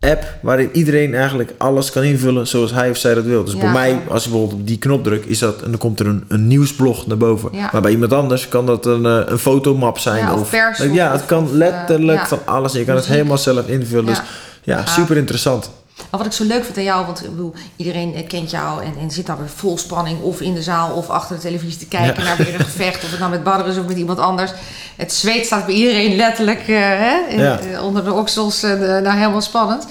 app 0.00 0.24
waarin 0.42 0.70
iedereen 0.72 1.14
eigenlijk 1.14 1.52
alles 1.58 1.90
kan 1.90 2.02
invullen 2.02 2.46
zoals 2.46 2.72
hij 2.72 2.90
of 2.90 2.96
zij 2.96 3.14
dat 3.14 3.24
wil. 3.24 3.44
Dus 3.44 3.54
Ja. 3.54 3.60
bij 3.60 3.70
mij, 3.72 3.98
als 4.08 4.24
je 4.24 4.30
bijvoorbeeld 4.30 4.60
op 4.60 4.66
die 4.66 4.78
knop 4.78 5.04
drukt, 5.04 5.26
is 5.28 5.38
dat 5.38 5.62
en 5.62 5.70
dan 5.70 5.78
komt 5.78 6.00
er 6.00 6.06
een, 6.06 6.24
een 6.28 6.46
nieuwsblog 6.46 7.06
naar 7.06 7.16
boven. 7.16 7.48
Ja. 7.52 7.68
Maar 7.72 7.80
bij 7.80 7.90
iemand 7.90 8.12
anders 8.12 8.48
kan 8.48 8.66
dat 8.66 8.86
een, 8.86 9.06
eh, 9.06 9.20
een 9.26 9.38
fotomap 9.38 9.98
zijn 9.98 10.18
Ja, 10.24 10.32
of 10.34 10.40
of, 10.40 10.50
pers 10.50 10.78
ja, 10.92 11.12
het 11.12 11.26
kan 11.26 11.42
of, 11.44 11.50
eh, 11.50 11.56
letterlijk 11.56 12.18
ja. 12.18 12.26
van 12.26 12.38
alles. 12.44 12.72
Je 12.72 12.84
kan 12.84 12.96
het 12.96 13.06
helemaal 13.06 13.38
zelf 13.38 13.66
invullen. 13.68 14.06
Dus 14.06 14.20
Ja. 14.62 14.78
ja, 14.78 14.86
super 14.86 15.16
interessant. 15.16 15.70
Maar 16.10 16.20
wat 16.20 16.26
ik 16.28 16.32
zo 16.32 16.44
leuk 16.44 16.64
vind 16.64 16.76
aan 16.76 16.82
jou, 16.82 17.06
want 17.06 17.24
ik 17.24 17.30
bedoel, 17.30 17.54
iedereen 17.76 18.14
eh, 18.14 18.26
kent 18.28 18.50
jou 18.50 18.84
en, 18.84 18.92
en 19.00 19.10
zit 19.10 19.26
nou 19.26 19.38
weer 19.38 19.48
vol 19.48 19.78
spanning 19.78 20.20
of 20.22 20.40
in 20.40 20.54
de 20.54 20.62
zaal 20.62 20.94
of 20.94 21.08
achter 21.08 21.36
de 21.36 21.42
televisie 21.42 21.78
te 21.78 21.86
kijken 21.86 22.22
Ja. 22.22 22.28
naar 22.28 22.36
weer 22.36 22.54
een 22.54 22.60
gevecht. 22.64 23.04
Of 23.04 23.10
het 23.10 23.18
nou 23.18 23.30
met 23.30 23.42
Badr 23.44 23.68
is 23.68 23.78
of 23.78 23.86
met 23.86 23.96
iemand 23.98 24.18
anders. 24.18 24.50
Het 24.96 25.12
zweet 25.12 25.46
staat 25.46 25.66
bij 25.66 25.74
iedereen 25.74 26.16
letterlijk 26.16 26.60
eh, 26.60 26.76
hè, 26.76 27.16
Ja. 27.28 27.58
eh, 27.58 27.84
onder 27.84 28.04
de 28.04 28.12
oksels. 28.12 28.60
de- 28.60 29.00
nou, 29.02 29.16
helemaal 29.18 29.40
spannend. 29.40 29.86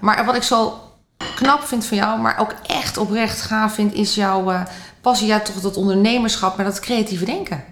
Maar 0.00 0.24
wat 0.24 0.34
ik 0.36 0.42
zo 0.42 0.78
knap 1.36 1.62
vind 1.62 1.84
van 1.86 1.96
jou, 1.96 2.20
maar 2.20 2.38
ook 2.38 2.54
echt 2.66 2.96
oprecht 2.96 3.40
gaaf 3.40 3.74
vind, 3.74 3.94
is 3.94 4.14
jouw 4.14 4.52
passie. 5.00 5.26
Ja, 5.26 5.40
toch 5.40 5.60
dat 5.60 5.76
ondernemerschap, 5.76 6.56
maar 6.56 6.66
dat 6.66 6.80
creatieve 6.80 7.24
denken. 7.24 7.64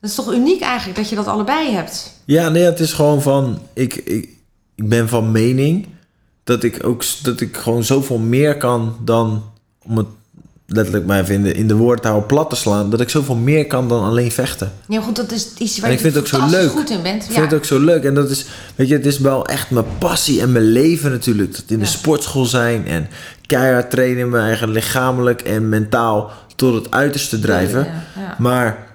Dat 0.00 0.10
is 0.10 0.16
toch 0.16 0.32
uniek 0.32 0.60
eigenlijk 0.60 0.98
dat 0.98 1.08
je 1.08 1.16
dat 1.16 1.26
allebei 1.26 1.70
hebt. 1.74 2.12
Ja, 2.24 2.48
nee, 2.48 2.62
het 2.62 2.80
is 2.80 2.92
gewoon 2.92 3.22
van. 3.22 3.58
Ik, 3.72 3.94
ik, 3.94 4.28
ik 4.74 4.88
ben 4.88 5.08
van 5.08 5.32
mening 5.32 5.86
dat 6.44 6.62
ik 6.62 6.86
ook 6.86 7.04
dat 7.22 7.40
ik 7.40 7.56
gewoon 7.56 7.84
zoveel 7.84 8.18
meer 8.18 8.56
kan 8.56 8.96
dan 9.04 9.42
om 9.82 9.96
het 9.96 10.06
letterlijk 10.66 11.06
maar 11.06 11.20
even 11.20 11.34
in 11.34 11.42
de, 11.42 11.52
in 11.52 11.68
de 11.68 11.76
woord 11.76 12.02
te 12.02 12.08
houden 12.08 12.28
plat 12.28 12.50
te 12.50 12.56
slaan. 12.56 12.90
Dat 12.90 13.00
ik 13.00 13.08
zoveel 13.08 13.34
meer 13.34 13.66
kan 13.66 13.88
dan 13.88 14.04
alleen 14.04 14.30
vechten. 14.32 14.72
Ja, 14.88 15.00
goed, 15.00 15.16
dat 15.16 15.32
is 15.32 15.48
iets 15.58 15.78
waar 15.78 15.90
En 15.90 15.96
ik 15.96 16.02
je 16.02 16.10
vind 16.10 16.14
het 16.26 16.34
ook 16.34 16.40
zo 16.40 16.48
leuk. 16.50 16.70
goed 16.70 16.90
in 16.90 17.02
bent. 17.02 17.24
Ik 17.24 17.30
vind 17.30 17.44
het 17.44 17.54
ook 17.54 17.64
zo 17.64 17.78
leuk. 17.80 18.04
En 18.04 18.14
dat 18.14 18.30
is, 18.30 18.46
weet 18.74 18.88
je, 18.88 18.94
het 18.94 19.06
is 19.06 19.18
wel 19.18 19.46
echt 19.46 19.70
mijn 19.70 19.84
passie 19.98 20.40
en 20.40 20.52
mijn 20.52 20.64
leven 20.64 21.10
natuurlijk. 21.10 21.52
Dat 21.56 21.64
in 21.68 21.78
de 21.78 21.84
Ja. 21.84 21.90
sportschool 21.90 22.44
zijn 22.44 22.86
en 22.86 23.08
keihard 23.46 23.90
trainen, 23.90 24.28
mijn 24.28 24.44
eigen 24.44 24.70
lichamelijk 24.70 25.40
en 25.42 25.68
mentaal 25.68 26.30
tot 26.56 26.74
het 26.74 26.90
uiterste 26.90 27.38
drijven. 27.38 27.84
Ja. 28.16 28.36
Maar 28.38 28.86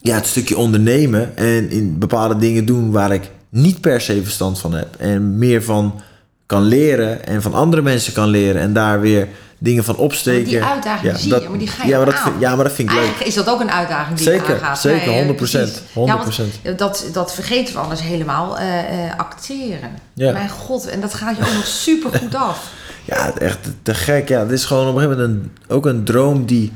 ja, 0.00 0.14
het 0.14 0.26
stukje 0.26 0.56
ondernemen 0.56 1.36
en 1.36 1.70
in 1.70 1.98
bepaalde 1.98 2.36
dingen 2.36 2.64
doen 2.64 2.90
waar 2.90 3.12
ik 3.12 3.30
niet 3.48 3.80
per 3.80 4.00
se 4.00 4.22
verstand 4.22 4.58
van 4.58 4.74
heb. 4.74 4.94
En 4.98 5.38
meer 5.38 5.62
van 5.62 6.00
kan 6.46 6.62
leren 6.62 7.26
en 7.26 7.42
van 7.42 7.54
andere 7.54 7.82
mensen 7.82 8.12
kan 8.12 8.28
leren. 8.28 8.60
En 8.62 8.72
daar 8.72 9.00
weer 9.00 9.28
dingen 9.58 9.84
van 9.84 9.96
opsteken. 9.96 10.44
die 10.48 10.62
uitdaging 10.62 11.18
zie 11.18 11.34
je, 11.40 11.48
maar 11.48 11.58
die 11.58 11.68
ga 11.68 11.82
je 11.84 11.88
ja, 11.88 11.96
maar 11.96 12.06
dat 12.06 12.14
aan. 12.14 12.22
vind, 12.22 12.40
ja, 12.40 12.54
maar 12.54 12.64
dat 12.64 12.72
vind 12.74 12.88
ik 12.88 12.94
leuk. 12.94 13.02
Eigenlijk 13.04 13.28
is 13.28 13.34
dat 13.36 13.48
ook 13.48 13.60
een 13.60 13.70
uitdaging 13.70 14.16
die 14.16 14.26
Zeker, 14.26 14.48
je 14.48 14.54
aangaat. 14.54 14.80
zeker, 14.80 15.06
Nee, 15.10 15.32
100%, 15.32 15.34
precies. 15.36 15.80
100%. 15.80 15.82
Ja, 15.94 16.16
want 16.16 16.78
dat, 16.78 17.04
dat 17.12 17.34
vergeten 17.34 17.74
we 17.74 17.80
anders 17.80 18.02
helemaal. 18.02 18.58
eh, 18.58 19.04
eh, 19.08 19.18
acteren. 19.18 19.90
Ja. 20.14 20.32
Mijn 20.32 20.48
god, 20.48 20.86
en 20.86 21.00
dat 21.00 21.14
gaat 21.14 21.36
je 21.36 21.42
ook 21.42 21.52
nog 21.54 21.66
super 21.66 22.18
goed 22.18 22.34
af. 22.48 22.70
Ja, 23.04 23.34
echt 23.38 23.58
te 23.82 23.94
gek. 23.94 24.28
Ja, 24.28 24.40
het 24.40 24.50
is 24.50 24.64
gewoon 24.64 24.88
op 24.88 24.94
een 24.94 25.00
gegeven 25.02 25.22
moment 25.22 25.44
een, 25.44 25.74
ook 25.76 25.86
een 25.86 26.04
droom 26.04 26.46
die, 26.46 26.72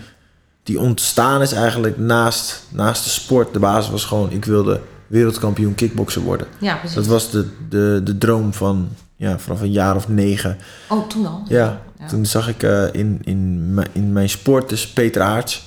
die 0.62 0.81
ontstaan 0.81 1.43
is 1.43 1.53
eigenlijk 1.53 1.99
naast, 1.99 2.62
naast 2.69 3.05
de 3.05 3.11
sport. 3.11 3.53
De 3.53 3.59
basis 3.59 3.91
was 3.91 4.05
gewoon, 4.05 4.31
ik 4.33 4.45
wilde 4.45 4.81
wereldkampioen 5.07 5.75
kickboksen 5.75 6.23
worden. 6.23 6.47
Ja, 6.59 6.75
precies. 6.75 6.97
Dat 6.97 7.07
was 7.07 7.31
de, 7.31 7.49
de, 7.69 8.00
de 8.05 8.19
droom 8.19 8.53
van, 8.55 8.89
ja, 9.21 9.39
vanaf 9.39 9.61
een 9.61 9.73
jaar 9.73 9.97
of 9.97 10.09
negen. 10.09 10.59
Oh, 10.89 11.09
toen 11.09 11.27
al? 11.27 11.43
Ja, 11.49 11.81
Ja. 11.99 12.07
toen 12.07 12.27
zag 12.27 12.49
ik 12.49 12.62
eh, 12.62 12.85
in, 12.93 13.19
in, 13.25 13.75
mijn- 13.75 13.89
in 13.93 14.12
mijn 14.12 14.29
sport, 14.29 14.69
dus 14.69 14.89
Peter 14.89 15.23
Aarts, 15.23 15.62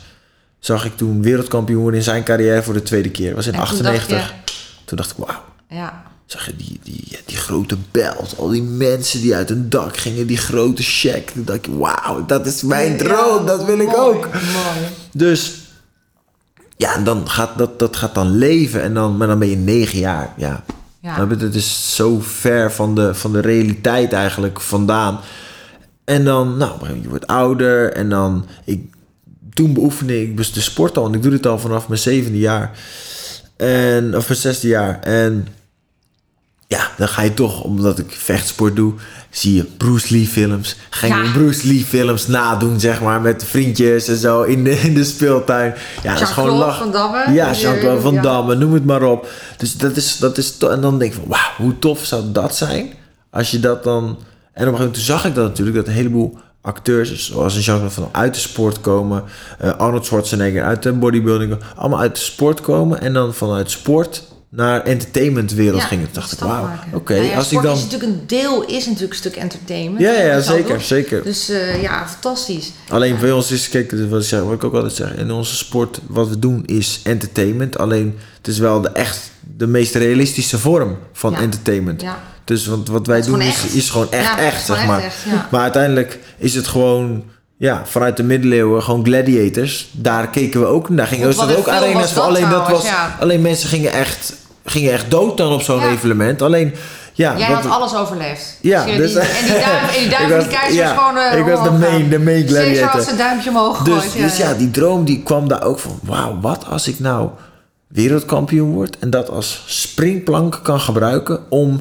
zag 0.59 0.85
ik 0.85 0.97
toen 0.97 1.21
wereldkampioen 1.21 1.81
worden 1.81 1.99
in 1.99 2.05
zijn 2.05 2.23
carrière 2.23 2.63
voor 2.63 2.73
de 2.73 2.83
tweede 2.83 3.09
keer. 3.11 3.25
Dat 3.27 3.35
was 3.35 3.47
in 3.47 3.53
En 3.53 3.59
toen 3.59 3.67
98. 3.67 4.17
dacht 4.17 4.33
Toen 4.85 4.97
dacht 4.97 5.11
ik, 5.11 5.17
wauw. 5.17 5.41
Ja. 5.69 6.03
Zag 6.25 6.45
je 6.45 6.55
die, 6.55 6.79
die, 6.83 7.17
die 7.25 7.37
grote 7.37 7.77
belt, 7.91 8.35
al 8.37 8.47
die 8.47 8.61
mensen 8.63 9.21
die 9.21 9.35
uit 9.35 9.49
een 9.49 9.69
dak 9.69 9.97
gingen, 9.97 10.27
die 10.27 10.37
grote 10.37 10.83
check. 10.83 11.29
Toen 11.29 11.43
dacht 11.45 11.65
ik, 11.67 11.73
wauw, 11.77 12.25
dat 12.25 12.45
is 12.45 12.61
mijn 12.63 12.97
droom, 12.97 13.39
Ja, 13.39 13.45
dat 13.45 13.65
wil 13.65 13.79
ik 13.79 13.97
ook. 13.97 14.23
Mooi. 14.33 14.77
Dus 15.11 15.53
ja, 16.77 16.95
en 16.95 17.03
dan 17.03 17.29
gaat 17.29 17.57
dat, 17.57 17.79
dat 17.79 17.95
gaat 17.95 18.15
dan 18.15 18.29
leven. 18.37 18.81
En 18.81 18.93
dan, 18.93 19.17
maar 19.17 19.27
dan 19.27 19.39
ben 19.39 19.49
je 19.49 19.55
negen 19.55 19.99
jaar. 19.99 20.33
Ja. 20.37 20.63
Ja. 21.03 21.27
Het 21.27 21.55
is 21.55 21.95
zo 21.95 22.19
ver 22.21 22.71
van 22.71 22.95
de, 22.95 23.15
van 23.15 23.31
de 23.31 23.39
realiteit 23.39 24.13
eigenlijk 24.13 24.61
vandaan. 24.61 25.19
En 26.03 26.23
dan, 26.23 26.57
nou, 26.57 27.01
je 27.01 27.09
wordt 27.09 27.27
ouder. 27.27 27.93
En 27.93 28.09
dan, 28.09 28.45
ik, 28.63 28.95
toen 29.53 29.73
beoefende 29.73 30.21
ik 30.21 30.37
dus 30.37 30.53
de 30.53 30.61
sport 30.61 30.97
al. 30.97 31.05
En 31.05 31.13
ik 31.13 31.21
doe 31.21 31.31
dit 31.31 31.45
al 31.45 31.59
vanaf 31.59 31.87
mijn 31.87 31.99
zevende 31.99 32.37
jaar. 32.37 32.71
En, 33.57 34.15
of 34.15 34.27
mijn 34.27 34.39
zesde 34.39 34.67
jaar. 34.67 34.99
En 34.99 35.47
ja, 36.73 36.87
dan 36.97 37.07
ga 37.07 37.21
je 37.21 37.33
toch, 37.33 37.61
omdat 37.63 37.99
ik 37.99 38.11
vechtsport 38.11 38.75
doe, 38.75 38.93
zie 39.29 39.55
je 39.55 39.63
Bruce 39.63 40.13
Lee 40.13 40.27
films. 40.27 40.75
Ga 40.89 41.07
je 41.07 41.13
Ja. 41.13 41.31
Bruce 41.31 41.67
Lee 41.67 41.85
films 41.85 42.27
nadoen, 42.27 42.79
zeg 42.79 43.01
maar, 43.01 43.21
met 43.21 43.43
vriendjes 43.43 44.07
en 44.07 44.17
zo 44.17 44.41
in 44.41 44.63
de, 44.63 44.71
in 44.79 44.93
de 44.93 45.03
speeltuin. 45.03 45.73
Ja, 46.03 46.13
dat 46.13 46.21
is 46.21 46.29
gewoon 46.29 46.57
lachen. 46.57 46.83
Van 46.83 46.91
Damme. 46.91 47.31
Ja, 47.33 47.51
Jean-Claude 47.53 48.01
Van. 48.01 48.21
Damme, 48.21 48.55
noem 48.55 48.73
het 48.73 48.85
maar 48.85 49.03
op. 49.03 49.27
Dus 49.57 49.77
dat 49.77 49.95
is, 49.95 50.17
dat 50.17 50.37
is 50.37 50.57
en 50.57 50.81
dan 50.81 50.99
denk 50.99 51.13
ik 51.13 51.17
van, 51.19 51.27
wauw, 51.27 51.51
hoe 51.57 51.79
tof 51.79 52.05
zou 52.05 52.23
dat 52.31 52.55
zijn? 52.55 52.93
Als 53.31 53.51
je 53.51 53.59
dat 53.59 53.83
dan... 53.83 54.03
En 54.03 54.07
op 54.07 54.17
een 54.17 54.17
gegeven 54.55 54.71
moment 54.71 54.93
toen 54.93 55.03
zag 55.03 55.25
ik 55.25 55.35
dat 55.35 55.43
natuurlijk, 55.47 55.75
dat 55.77 55.87
een 55.87 55.93
heleboel 55.93 56.37
acteurs, 56.61 57.27
zoals 57.27 57.55
een 57.55 57.61
Jean-Claude 57.61 57.93
Van 57.93 58.03
Damme, 58.03 58.17
uit 58.17 58.33
de 58.33 58.39
sport 58.39 58.81
komen. 58.81 59.23
eh, 59.59 59.71
Arnold 59.77 60.05
Schwarzenegger 60.05 60.63
uit 60.63 60.83
de 60.83 60.91
bodybuilding, 60.93 61.57
allemaal 61.75 61.99
uit 61.99 62.15
de 62.15 62.21
sport 62.21 62.61
komen. 62.61 63.01
En 63.01 63.13
dan 63.13 63.33
vanuit 63.33 63.71
sport 63.71 64.23
naar 64.55 64.83
entertainmentwereld 64.83 65.81
Ja, 65.81 65.87
gingen. 65.87 66.05
Toen 66.05 66.13
dacht 66.13 66.31
ik, 66.31 66.39
wauw, 66.39 66.69
oké, 66.93 67.13
Nou 67.13 67.25
ja, 67.25 67.35
als 67.35 67.51
ik 67.51 67.61
dan... 67.61 67.75
is 67.75 67.83
natuurlijk 67.83 68.11
een 68.11 68.23
deel, 68.27 68.65
is 68.65 68.85
natuurlijk 68.85 69.11
een 69.11 69.17
stuk 69.17 69.35
entertainment. 69.35 69.99
Ja, 69.99 70.11
ja, 70.11 70.41
zeker, 70.41 70.81
zeker. 70.81 71.23
Dus 71.23 71.49
eh, 71.49 71.81
ja, 71.81 72.07
fantastisch. 72.07 72.71
Alleen 72.89 73.17
bij 73.19 73.31
ons 73.31 73.51
is, 73.51 73.69
kijk, 73.69 73.93
wat 74.09 74.21
ik, 74.21 74.27
zeg, 74.27 74.41
wat 74.41 74.53
ik 74.53 74.63
ook 74.63 74.73
altijd 74.73 74.93
zeg, 74.93 75.15
in 75.15 75.31
onze 75.31 75.55
sport, 75.55 75.99
wat 76.07 76.27
we 76.27 76.39
doen 76.39 76.63
is 76.65 76.99
entertainment. 77.03 77.77
Alleen 77.77 78.17
het 78.37 78.47
is 78.47 78.57
wel 78.57 78.81
de 78.81 78.89
echt 78.89 79.31
de 79.57 79.67
meest 79.67 79.95
realistische 79.95 80.59
vorm 80.59 80.97
van 81.13 81.35
entertainment. 81.35 82.01
Ja. 82.01 82.19
Dus 82.43 82.65
want 82.65 82.87
wat 82.87 83.07
wij 83.07 83.15
Het 83.15 83.25
doen 83.25 83.41
gewoon 83.41 83.53
is, 83.53 83.73
is 83.73 83.89
gewoon 83.89 84.11
echt, 84.11 84.29
het 84.29 84.39
echt, 84.39 84.65
zeg 84.65 84.77
echt 84.77 84.87
maar. 84.87 85.03
echt. 85.03 85.25
Maar 85.51 85.61
uiteindelijk 85.61 86.19
is 86.37 86.55
het 86.55 86.67
gewoon, 86.67 87.23
ja, 87.57 87.81
vanuit 87.85 88.17
de 88.17 88.23
middeleeuwen, 88.23 88.83
gewoon 88.83 89.05
gladiators. 89.05 89.89
Daar 89.91 90.29
keken 90.29 90.59
we 90.59 90.65
ook, 90.65 90.97
daar 90.97 91.07
gingen 91.07 91.29
een 91.29 91.55
ook 91.55 91.67
arena's 91.67 92.13
voor. 92.13 92.21
Alleen 92.21 92.41
dat 92.41 92.49
trouwens, 92.49 92.83
was, 92.83 92.91
ja. 92.91 93.17
alleen 93.19 93.41
mensen 93.41 93.69
gingen 93.69 93.91
echt, 93.91 94.33
gingen 94.65 94.91
echt 94.93 95.11
dood 95.11 95.37
dan 95.37 95.53
op 95.53 95.61
zo'n 95.61 95.79
Ja. 95.79 95.89
evenement. 95.89 96.41
Alleen, 96.41 96.73
ja. 97.13 97.37
Jij 97.37 97.49
wat- 97.49 97.63
had 97.63 97.71
alles 97.71 97.95
overleefd. 97.95 98.57
Ja, 98.61 98.83
Dus 98.85 98.91
je- 98.93 98.97
dus- 98.99 99.11
die, 99.11 99.21
en 99.21 99.43
die 99.45 99.53
duim, 99.53 99.85
en 99.93 99.99
die 99.99 100.09
duim 100.17 100.29
was- 100.29 100.43
die 100.43 100.57
keizer 100.57 100.83
ja, 100.83 100.93
gewoon... 100.95 101.17
eh, 101.17 101.37
ik 101.39 101.45
was 101.45 101.63
de 101.63 101.71
main- 101.71 102.09
de 102.09 102.19
main 102.19 102.45
Caesar 102.45 102.57
had 102.63 102.65
gladiator. 102.67 103.01
zijn 103.01 103.17
duimpje 103.17 103.49
omhoog 103.49 103.77
Dus, 103.83 104.03
gegooid. 104.03 104.21
dus 104.23 104.37
ja, 104.37 104.53
die 104.53 104.71
droom 104.71 105.05
die 105.05 105.23
kwam 105.23 105.47
daar 105.47 105.63
ook 105.63 105.79
van. 105.79 105.99
Wauw, 106.03 106.37
wat 106.41 106.65
als 106.69 106.87
ik 106.87 106.99
nou 106.99 107.29
wereldkampioen 107.87 108.71
word 108.73 108.99
en 108.99 109.09
dat 109.09 109.29
als 109.29 109.63
springplank 109.65 110.59
kan 110.63 110.79
gebruiken 110.79 111.39
om 111.49 111.79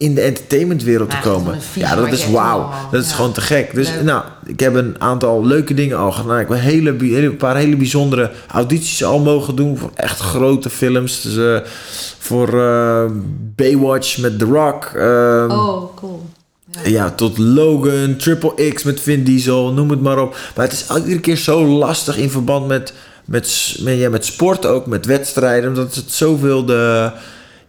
in 0.00 0.14
de 0.14 0.20
entertainmentwereld 0.20 1.10
te 1.10 1.16
Ja, 1.16 1.22
komen. 1.22 1.58
Ja, 1.74 1.94
dat 1.94 2.12
is 2.12 2.30
wauw. 2.30 2.58
man. 2.60 2.70
Dat 2.90 3.02
is 3.02 3.08
Ja. 3.08 3.14
gewoon 3.14 3.32
te 3.32 3.40
gek. 3.40 3.74
Dus 3.74 3.88
Leuk. 3.90 4.02
nou, 4.02 4.24
ik 4.46 4.60
heb 4.60 4.74
een 4.74 4.94
aantal 4.98 5.46
leuke 5.46 5.74
dingen 5.74 5.96
al 5.98 6.12
gedaan. 6.12 6.38
Ik 6.38 6.48
heb 6.48 6.56
een, 6.56 6.62
hele, 6.62 6.94
een 7.26 7.36
paar 7.36 7.56
hele 7.56 7.76
bijzondere 7.76 8.30
audities 8.48 9.04
al 9.04 9.18
mogen 9.18 9.56
doen 9.56 9.78
voor 9.78 9.90
echt 9.94 10.20
grote 10.20 10.70
films. 10.70 11.22
Dus, 11.22 11.36
eh, 11.36 11.68
voor 12.18 12.60
eh, 12.62 13.04
Baywatch 13.56 14.18
met 14.18 14.38
The 14.38 14.44
Rock. 14.44 14.84
ehm, 14.84 15.50
Oh, 15.50 15.96
cool. 15.96 16.22
ja, 16.84 17.10
tot 17.10 17.38
Logan, 17.38 18.16
Triple 18.16 18.72
X 18.72 18.82
met 18.82 19.00
Vin 19.00 19.24
Diesel, 19.24 19.72
noem 19.72 19.90
het 19.90 20.00
maar 20.00 20.18
op. 20.22 20.36
Maar 20.56 20.64
het 20.64 20.72
is 20.74 20.96
iedere 20.96 21.20
keer 21.20 21.36
zo 21.36 21.66
lastig 21.66 22.16
in 22.16 22.30
verband 22.30 22.66
met, 22.66 22.92
met, 23.24 23.76
met, 23.80 23.98
ja, 23.98 24.08
met 24.08 24.24
sport 24.24 24.66
ook, 24.66 24.86
met 24.86 25.06
wedstrijden. 25.06 25.68
Omdat 25.68 25.94
het 25.94 26.10
zoveel 26.12 26.64
de, 26.64 27.10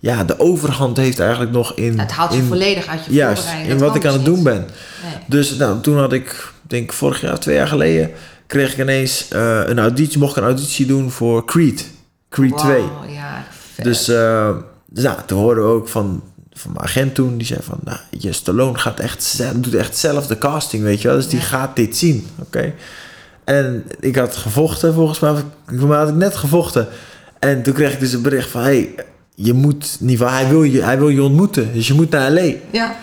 ja, 0.01 0.23
de 0.23 0.39
overhand 0.39 0.97
heeft 0.97 1.19
eigenlijk 1.19 1.51
nog 1.51 1.73
in... 1.75 1.99
Het 1.99 2.11
haalt 2.11 2.33
je 2.33 2.37
in, 2.39 2.45
volledig 2.47 2.87
uit 2.87 3.05
je 3.05 3.13
Juist, 3.13 3.41
voorbereiding. 3.43 3.79
in 3.79 3.85
wat 3.85 3.95
ik 3.95 4.05
aan 4.05 4.13
het 4.13 4.25
dus 4.25 4.33
doen 4.33 4.43
ben. 4.43 4.59
Nee. 5.03 5.13
Dus 5.27 5.55
nou, 5.55 5.81
toen 5.81 5.97
had 5.97 6.13
ik, 6.13 6.51
denk 6.61 6.83
ik 6.83 6.93
vorig 6.93 7.21
jaar, 7.21 7.39
twee 7.39 7.55
jaar 7.55 7.67
geleden... 7.67 8.11
kreeg 8.47 8.71
ik 8.71 8.77
ineens 8.79 9.27
eh, 9.27 9.61
een 9.65 9.79
auditie, 9.79 10.19
mocht 10.19 10.31
ik 10.31 10.37
een 10.37 10.49
auditie 10.49 10.85
doen 10.85 11.11
voor 11.11 11.45
Creed. 11.45 11.87
Creed 12.29 12.57
2. 12.57 12.81
Wauw, 12.81 13.03
ja, 13.09 13.43
vet. 13.73 13.85
Dus, 13.85 14.07
eh, 14.07 14.49
dus 14.87 15.03
nou, 15.03 15.17
toen 15.25 15.39
hoorden 15.39 15.63
we 15.63 15.69
ook 15.69 15.87
van, 15.87 16.23
van 16.53 16.71
mijn 16.71 16.83
agent 16.85 17.15
toen, 17.15 17.37
die 17.37 17.47
zei 17.47 17.59
van, 17.63 17.77
nou, 17.83 17.97
je 18.09 18.31
Stallone 18.31 18.77
gaat 18.77 18.99
echt, 18.99 19.43
doet 19.55 19.75
echt 19.75 19.97
zelf 19.97 20.27
de 20.27 20.37
casting, 20.37 20.83
weet 20.83 21.01
je 21.01 21.07
wel. 21.07 21.17
Dus 21.17 21.27
die 21.27 21.39
Ja. 21.39 21.45
gaat 21.45 21.75
dit 21.75 21.97
zien, 21.97 22.27
oké. 22.39 22.73
En 23.43 23.83
ik 23.99 24.15
had 24.15 24.35
gevochten, 24.35 24.93
volgens 24.93 25.19
mij, 25.19 25.33
mij 25.65 25.97
had 25.97 26.09
ik 26.09 26.15
net 26.15 26.35
gevochten. 26.35 26.87
En 27.39 27.63
toen 27.63 27.73
kreeg 27.73 27.93
ik 27.93 27.99
dus 27.99 28.13
een 28.13 28.21
bericht 28.21 28.49
van, 28.49 28.61
hey, 28.61 28.95
je 29.35 29.53
moet, 29.53 29.97
ieder 30.01 30.17
geval, 30.17 30.33
hij 30.33 30.47
wil 30.49 30.63
je, 30.63 30.83
hij 30.83 30.97
wil 30.97 31.09
je 31.09 31.23
ontmoeten, 31.23 31.73
dus 31.73 31.87
je 31.87 31.93
moet 31.93 32.09
naar 32.09 32.31
L.A. 32.31 32.53
Ja, 32.71 32.95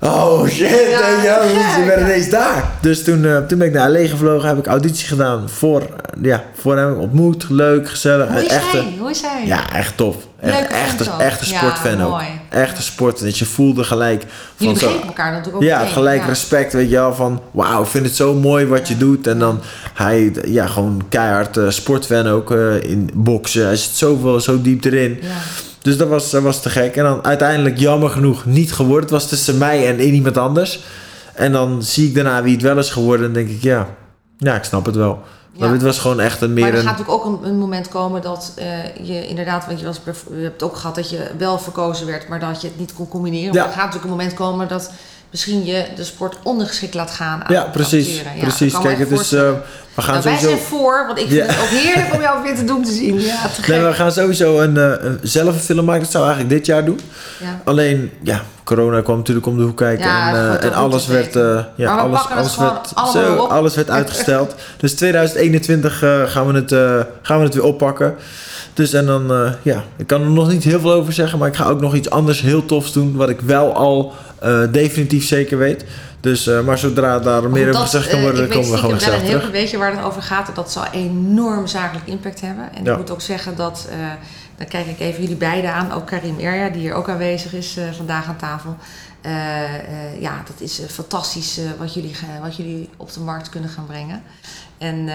Oh 0.00 0.46
shit, 0.48 0.90
Ja, 0.90 1.40
ben 1.86 1.98
ja. 1.98 1.98
ineens 2.00 2.30
daar. 2.30 2.70
Dus 2.80 3.04
toen, 3.04 3.24
eh, 3.24 3.36
toen 3.36 3.58
ben 3.58 3.66
ik 3.66 3.72
naar 3.72 3.90
L.A. 3.90 4.06
gevlogen, 4.08 4.48
heb 4.48 4.58
ik 4.58 4.66
auditie 4.66 5.06
gedaan 5.06 5.48
voor, 5.48 5.80
eh, 5.80 6.22
ja, 6.22 6.44
voor 6.54 6.76
hem, 6.76 6.94
ontmoet, 6.94 7.46
leuk, 7.48 7.88
gezellig. 7.88 8.28
hoe 8.28 8.44
is 8.44 8.50
echte, 8.50 8.76
hij? 8.76 8.94
Hoe 8.98 9.10
is 9.10 9.20
hij? 9.22 9.46
ja, 9.46 9.72
echt 9.72 9.96
tof. 9.96 10.16
Echt, 10.40 10.58
Leuke 10.58 10.74
echt, 10.74 11.18
echt 11.18 11.40
een 11.40 11.48
Ja, 11.48 11.58
sportfan 11.58 12.02
ook. 12.02 12.20
Echt 12.48 12.76
een 12.76 12.82
sport. 12.82 13.20
Dat 13.20 13.38
je 13.38 13.44
voelde 13.44 13.84
gelijk 13.84 14.24
Jullie 14.56 14.76
van 14.76 14.76
zo, 14.76 14.86
begrepen 14.86 15.06
elkaar 15.06 15.30
natuurlijk 15.30 15.56
ook 15.56 15.62
ja, 15.62 15.78
meteen, 15.78 15.92
gelijk 15.92 16.20
ja. 16.20 16.26
respect, 16.26 16.72
weet 16.72 16.90
je 16.90 16.96
wel, 16.96 17.14
van 17.14 17.42
wauw, 17.50 17.82
ik 17.82 17.88
vind 17.88 18.06
het 18.06 18.16
zo 18.16 18.34
mooi 18.34 18.66
wat 18.66 18.88
je 18.88 18.96
doet. 18.96 19.26
En 19.26 19.38
dan 19.38 19.60
hij, 19.94 20.32
ja, 20.44 20.66
gewoon 20.66 21.02
keihard 21.08 21.56
eh, 21.56 21.68
sportfan 21.68 22.26
ook 22.26 22.50
eh, 22.50 22.82
in 22.82 23.10
boksen. 23.14 23.64
Hij 23.64 23.76
zit 23.76 23.94
zoveel, 23.94 24.40
zo 24.40 24.62
diep 24.62 24.84
erin. 24.84 25.18
Ja. 25.22 25.28
Dus 25.86 25.96
dat 25.96 26.08
was, 26.08 26.30
dat 26.30 26.42
was 26.42 26.62
te 26.62 26.70
gek. 26.70 26.96
En 26.96 27.04
dan 27.04 27.24
uiteindelijk 27.24 27.78
jammer 27.78 28.10
genoeg 28.10 28.44
niet 28.44 28.72
geworden. 28.72 29.02
Het 29.02 29.10
was 29.10 29.28
tussen 29.28 29.58
mij 29.58 29.88
en 29.88 30.00
iemand 30.00 30.36
anders. 30.36 30.80
En 31.34 31.52
dan 31.52 31.82
zie 31.82 32.08
ik 32.08 32.14
daarna 32.14 32.42
wie 32.42 32.52
het 32.52 32.62
wel 32.62 32.78
is 32.78 32.90
geworden. 32.90 33.26
En 33.26 33.32
denk 33.32 33.48
ik, 33.48 33.62
ja, 33.62 33.86
ja 34.38 34.54
ik 34.54 34.64
snap 34.64 34.86
het 34.86 34.96
wel. 34.96 35.22
Maar 35.58 35.70
het 35.70 35.82
was 35.82 35.98
gewoon 35.98 36.20
echt 36.20 36.40
een 36.40 36.52
Maar 36.52 36.62
meer 36.62 36.72
er 36.72 36.78
een... 36.78 36.86
gaat 36.86 36.98
natuurlijk 36.98 37.26
ook 37.26 37.42
een, 37.42 37.48
een 37.48 37.58
moment 37.58 37.88
komen 37.88 38.22
dat 38.22 38.52
eh, 38.56 38.96
je 39.02 39.26
inderdaad, 39.26 39.66
want 39.66 39.80
je, 39.80 39.86
was, 39.86 40.00
je 40.30 40.42
hebt 40.42 40.62
ook 40.62 40.76
gehad 40.76 40.94
dat 40.94 41.10
je 41.10 41.30
wel 41.38 41.58
verkozen 41.58 42.06
werd, 42.06 42.28
maar 42.28 42.40
dat 42.40 42.60
je 42.60 42.66
het 42.68 42.78
niet 42.78 42.94
kon 42.94 43.08
combineren. 43.08 43.54
Ja. 43.54 43.60
Maar 43.60 43.68
er 43.68 43.74
gaat 43.74 43.84
natuurlijk 43.84 44.04
een 44.04 44.18
moment 44.18 44.34
komen 44.34 44.68
dat 44.68 44.92
misschien 45.30 45.64
je 45.64 45.86
de 45.96 46.04
sport 46.04 46.36
ondergeschikt 46.42 46.94
laat 46.94 47.10
gaan 47.10 47.44
aan 47.44 47.52
Ja, 47.52 47.64
precies. 47.64 48.20
Ja, 48.20 48.30
precies. 48.40 48.78
Kijk, 48.78 48.98
het 48.98 49.10
is... 49.10 49.34
we 49.96 50.02
gaan 50.02 50.12
Nou, 50.14 50.24
wij 50.24 50.36
sowieso... 50.38 50.56
zijn 50.56 50.68
voor, 50.68 51.04
want 51.06 51.18
ik 51.18 51.28
vind 51.28 51.40
Ja. 51.40 51.46
het 51.52 51.60
ook 51.62 51.68
heerlijk 51.82 52.14
om 52.14 52.20
jou 52.20 52.42
weer 52.42 52.54
te 52.54 52.64
doen 52.64 52.82
te 52.84 52.92
zien. 52.92 53.20
Ja, 53.20 53.42
te 53.54 53.62
gek. 53.62 53.66
Nee, 53.76 53.84
we 53.84 53.92
gaan 53.92 54.12
sowieso 54.12 54.60
een, 54.60 54.76
eh, 54.76 54.90
een- 54.98 55.18
zelf 55.22 55.54
een 55.54 55.60
film 55.60 55.84
maken. 55.84 56.02
Dat 56.02 56.10
zou 56.10 56.24
eigenlijk 56.24 56.54
dit 56.56 56.66
jaar 56.66 56.84
doen. 56.84 57.00
ja. 57.40 57.60
Alleen, 57.64 58.10
ja, 58.22 58.42
corona 58.64 59.00
kwam 59.00 59.16
natuurlijk 59.16 59.46
om 59.46 59.56
de 59.56 59.62
hoek 59.62 59.76
kijken. 59.76 60.06
Ja, 60.06 60.28
en, 60.28 60.34
eh, 60.34 60.54
en 60.54 60.60
dat 60.60 60.72
alles 60.74 61.06
werd, 61.06 61.36
eh, 61.36 61.58
ja, 61.74 61.96
alles, 61.96 62.20
alles, 62.28 62.56
werd, 62.56 62.92
zo, 63.12 63.36
alles 63.36 63.74
werd 63.74 63.90
uitgesteld. 63.90 64.54
dus 64.80 64.94
2021 64.94 66.02
eh, 66.02 66.22
gaan, 66.26 66.46
we 66.46 66.52
het, 66.54 66.72
eh, 66.72 67.00
gaan 67.22 67.38
we 67.38 67.44
het 67.44 67.54
weer 67.54 67.64
oppakken. 67.64 68.14
Dus 68.74 68.92
en 68.92 69.06
dan, 69.06 69.32
eh, 69.32 69.50
ja, 69.62 69.84
ik 69.96 70.06
kan 70.06 70.20
er 70.22 70.30
nog 70.30 70.48
niet 70.48 70.64
heel 70.64 70.80
veel 70.80 70.92
over 70.92 71.12
zeggen. 71.12 71.38
Maar 71.38 71.48
ik 71.48 71.56
ga 71.56 71.64
ook 71.68 71.80
nog 71.80 71.94
iets 71.94 72.10
anders 72.10 72.40
heel 72.40 72.64
tofs 72.64 72.92
doen. 72.92 73.16
Wat 73.16 73.28
ik 73.28 73.40
wel 73.40 73.74
al 73.74 74.12
eh, 74.38 74.60
definitief 74.72 75.26
zeker 75.26 75.58
weet. 75.58 75.84
Dus, 76.26 76.46
eh, 76.46 76.60
maar 76.60 76.78
zodra 76.78 77.18
daar 77.18 77.50
meer 77.50 77.68
over 77.68 77.80
gezegd 77.80 78.08
kan 78.08 78.18
eh, 78.18 78.24
worden, 78.24 78.44
ik 78.44 78.50
komen 78.50 78.64
we 78.64 78.70
weet 78.70 78.80
gewoon 78.80 78.94
een 78.94 79.00
terug. 79.00 79.22
heel 79.42 79.50
beetje 79.50 79.78
waar 79.78 79.90
het 79.96 80.04
over 80.04 80.22
gaat. 80.22 80.54
Dat 80.54 80.72
zal 80.72 80.84
enorm 80.92 81.66
zakelijk 81.66 82.06
impact 82.06 82.40
hebben. 82.40 82.74
En 82.74 82.84
Ja. 82.84 82.92
ik 82.92 82.98
moet 82.98 83.10
ook 83.10 83.20
zeggen 83.20 83.56
dat, 83.56 83.86
eh, 83.90 83.96
dan 84.56 84.66
kijk 84.66 84.86
ik 84.86 85.00
even 85.00 85.20
jullie 85.20 85.36
beiden 85.36 85.72
aan. 85.72 85.92
Ook 85.92 86.06
Karim 86.06 86.38
Erja, 86.38 86.68
die 86.68 86.80
hier 86.80 86.94
ook 86.94 87.08
aanwezig 87.08 87.52
is 87.52 87.78
vandaag 87.96 88.26
aan 88.26 88.36
tafel. 88.36 88.76
Ja, 90.20 90.42
dat 90.46 90.60
is 90.60 90.80
fantastisch 90.88 91.60
wat, 91.78 91.94
jullie, 91.94 92.14
wat 92.42 92.56
jullie 92.56 92.88
op 92.96 93.12
de 93.12 93.20
markt 93.20 93.48
kunnen 93.48 93.70
gaan 93.70 93.86
brengen. 93.86 94.22
En 94.78 95.08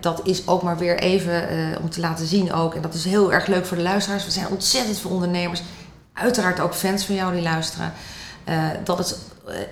dat 0.00 0.20
is 0.24 0.46
ook 0.46 0.62
maar 0.62 0.78
weer 0.78 0.98
even 0.98 1.48
om 1.82 1.90
te 1.90 2.00
laten 2.00 2.26
zien 2.26 2.52
ook. 2.52 2.74
En 2.74 2.82
dat 2.82 2.94
is 2.94 3.04
heel 3.04 3.32
erg 3.32 3.46
leuk 3.46 3.66
voor 3.66 3.76
de 3.76 3.82
luisteraars. 3.82 4.24
We 4.24 4.30
zijn 4.30 4.48
ontzettend 4.48 4.98
veel 4.98 5.10
ondernemers. 5.10 5.62
Uiteraard 6.12 6.60
ook 6.60 6.74
fans 6.74 7.04
van 7.04 7.14
jou 7.14 7.32
die 7.32 7.42
luisteren. 7.42 7.92
Dat 8.84 8.98
het, 8.98 9.18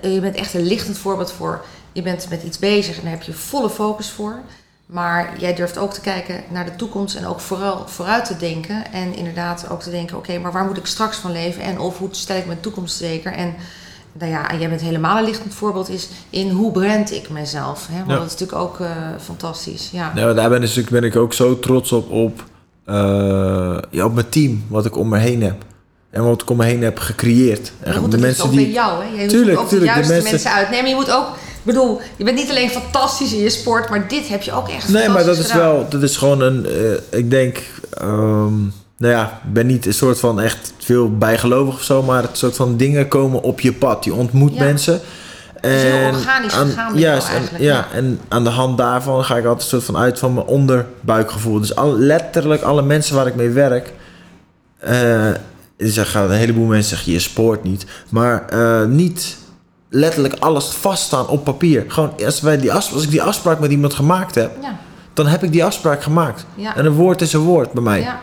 je 0.01 0.19
bent 0.19 0.35
echt 0.35 0.53
een 0.53 0.67
lichtend 0.67 0.97
voorbeeld 0.97 1.31
voor. 1.31 1.65
Je 1.91 2.01
bent 2.01 2.27
met 2.29 2.43
iets 2.43 2.59
bezig 2.59 2.95
en 2.97 3.01
daar 3.03 3.11
heb 3.11 3.21
je 3.21 3.33
volle 3.33 3.69
focus 3.69 4.09
voor. 4.09 4.39
Maar 4.85 5.33
jij 5.39 5.55
durft 5.55 5.77
ook 5.77 5.93
te 5.93 6.01
kijken 6.01 6.43
naar 6.49 6.65
de 6.65 6.75
toekomst 6.75 7.15
en 7.15 7.25
ook 7.25 7.39
vooral 7.39 7.83
vooruit 7.87 8.25
te 8.25 8.37
denken. 8.37 8.91
En 8.91 9.15
inderdaad 9.15 9.69
ook 9.69 9.81
te 9.81 9.89
denken, 9.89 10.17
oké, 10.17 10.37
maar 10.39 10.51
waar 10.51 10.65
moet 10.65 10.77
ik 10.77 10.85
straks 10.85 11.17
van 11.17 11.31
leven? 11.31 11.61
En 11.61 11.79
of 11.79 11.97
hoe 11.97 12.07
stel 12.11 12.37
ik 12.37 12.45
mijn 12.45 12.59
toekomst 12.59 12.97
zeker? 12.97 13.31
En 13.33 13.53
nou 14.13 14.31
ja, 14.31 14.55
jij 14.59 14.69
bent 14.69 14.81
helemaal 14.81 15.17
een 15.17 15.23
lichtend 15.23 15.53
voorbeeld 15.53 15.89
is 15.89 16.09
in 16.29 16.49
hoe 16.49 16.71
brand 16.71 17.11
ik 17.11 17.29
mezelf. 17.29 17.87
Hè? 17.91 17.97
Want 17.97 18.09
Ja. 18.09 18.17
dat 18.17 18.25
is 18.25 18.31
natuurlijk 18.31 18.59
ook 18.59 18.79
eh, 18.79 18.91
fantastisch. 19.19 19.89
Ja. 19.91 20.13
Nou, 20.13 20.35
daar 20.35 20.49
ben, 20.49 20.61
dus, 20.61 20.83
ben 20.83 21.03
ik 21.03 21.15
ook 21.15 21.33
zo 21.33 21.59
trots 21.59 21.91
op, 21.91 22.11
op, 22.11 22.43
eh, 22.85 23.77
ja, 23.89 24.05
op 24.05 24.13
mijn 24.13 24.29
team, 24.29 24.63
wat 24.67 24.85
ik 24.85 24.97
om 24.97 25.09
me 25.09 25.17
heen 25.17 25.43
heb. 25.43 25.63
En 26.09 26.23
wat 26.23 26.41
ik 26.41 26.49
om 26.49 26.57
me 26.57 26.65
heen 26.65 26.81
heb 26.83 26.99
gecreëerd. 26.99 27.71
En 27.79 28.09
de 28.09 28.17
mensen 28.17 28.45
ook 28.45 28.51
die. 28.51 28.61
bij 28.61 28.71
jou, 28.71 29.03
hè? 29.03 29.21
Je 29.21 29.27
Tuurlijk, 29.27 29.51
moet 29.55 29.63
ook 29.63 29.69
tuurlijk, 29.69 29.93
de 29.93 30.01
de 30.01 30.07
juiste 30.07 30.11
mensen- 30.13 30.31
mensen 30.31 30.51
uitnemen. 30.51 30.89
Je 30.89 30.95
moet 30.95 31.11
ook 31.11 31.25
bedoel, 31.63 32.01
je 32.15 32.23
bent 32.23 32.37
niet 32.37 32.49
alleen 32.49 32.69
fantastisch 32.69 33.33
in 33.33 33.39
je 33.39 33.49
sport, 33.49 33.89
maar 33.89 34.07
dit 34.07 34.27
heb 34.27 34.41
je 34.41 34.51
ook 34.51 34.69
echt 34.69 34.89
Nee, 34.89 35.09
maar 35.09 35.25
dat 35.25 35.37
is 35.37 35.45
gedaan. 35.51 35.57
wel, 35.67 35.85
dat 35.89 36.01
is 36.03 36.17
gewoon 36.17 36.41
een, 36.41 36.65
eh, 36.65 37.19
ik 37.19 37.29
denk, 37.31 37.57
ehm, 37.91 38.57
nou 38.97 39.13
ja, 39.13 39.41
ik 39.45 39.53
ben 39.53 39.65
niet 39.67 39.85
een 39.85 39.93
soort 39.93 40.19
van 40.19 40.41
echt 40.41 40.73
veel 40.77 41.17
bijgelovig 41.17 41.73
of 41.73 41.83
zo, 41.83 42.03
maar 42.03 42.21
het 42.21 42.37
soort 42.37 42.55
van 42.55 42.77
dingen 42.77 43.07
komen 43.07 43.41
op 43.41 43.59
je 43.59 43.73
pad. 43.73 44.03
Je 44.05 44.13
ontmoet 44.13 44.53
Ja. 44.55 44.63
mensen. 44.63 44.99
is 45.61 45.81
heel 45.81 46.07
organisch 46.07 46.53
gegaan 46.53 46.91
bij 46.93 47.01
jou 47.01 47.13
juist, 47.13 47.27
en, 47.29 47.63
ja. 47.63 47.87
en 47.93 48.19
aan 48.27 48.43
de 48.43 48.49
hand 48.49 48.77
daarvan 48.77 49.23
ga 49.23 49.37
ik 49.37 49.45
altijd 49.45 49.61
een 49.63 49.69
soort 49.69 49.83
van 49.83 49.97
uit 49.97 50.19
van 50.19 50.33
mijn 50.33 50.45
onderbuikgevoel. 50.45 51.59
Dus 51.59 51.75
al, 51.75 51.97
letterlijk 51.97 52.61
alle 52.61 52.81
mensen 52.81 53.15
waar 53.15 53.27
ik 53.27 53.35
mee 53.35 53.49
werk, 53.49 53.93
eh 54.79 55.29
er 55.77 56.05
gaan 56.05 56.23
een 56.31 56.37
heleboel 56.37 56.65
mensen 56.65 56.89
zeggen, 56.95 57.11
je 57.13 57.19
sport 57.19 57.63
niet. 57.63 57.85
Maar 58.09 58.45
eh, 58.49 58.85
niet 58.87 59.37
letterlijk 59.89 60.35
alles 60.39 60.65
vaststaan 60.65 61.27
op 61.27 61.43
papier. 61.43 61.83
Gewoon, 61.87 62.11
als, 62.25 62.41
wij 62.41 62.57
die 62.57 62.73
als 62.73 63.03
ik 63.03 63.09
die 63.09 63.21
afspraak 63.21 63.59
met 63.59 63.71
iemand 63.71 63.93
gemaakt 63.93 64.35
heb, 64.35 64.51
Ja, 64.61 64.79
dan 65.13 65.27
heb 65.27 65.43
ik 65.43 65.51
die 65.51 65.63
afspraak 65.63 66.03
gemaakt. 66.03 66.45
Ja. 66.55 66.75
En 66.75 66.85
een 66.85 66.93
woord 66.93 67.21
is 67.21 67.33
een 67.33 67.39
woord 67.39 67.71
bij 67.71 67.83
mij. 67.83 67.99
ja. 68.01 68.19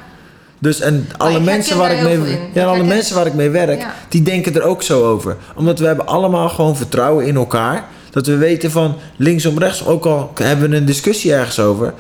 Dus 0.58 0.80
en 0.80 1.08
alle 1.16 1.40
mensen 1.40 1.76
waar 1.76 1.92
ik 1.92 2.02
mee, 2.02 2.38
ja, 2.54 2.64
alle 2.66 2.84
mensen 2.84 3.16
waar 3.16 3.26
ik 3.26 3.34
mee 3.34 3.50
werk, 3.50 3.80
Ja. 3.80 3.94
die 4.08 4.23
denken 4.23 4.54
er 4.54 4.62
ook 4.62 4.82
zo 4.82 5.04
over. 5.04 5.37
Omdat 5.54 5.78
we 5.78 5.87
hebben 5.87 6.06
allemaal 6.06 6.49
gewoon 6.49 6.76
vertrouwen 6.76 7.26
in 7.26 7.37
elkaar. 7.37 7.84
Dat 8.11 8.26
we 8.26 8.37
weten 8.37 8.70
van 8.70 8.96
linksom 9.16 9.58
rechts, 9.58 9.87
ook 9.87 10.06
al 10.06 10.30
hebben 10.34 10.70
we 10.70 10.76
een 10.76 10.84
discussie 10.84 11.32
ergens 11.34 11.58
over, 11.58 11.94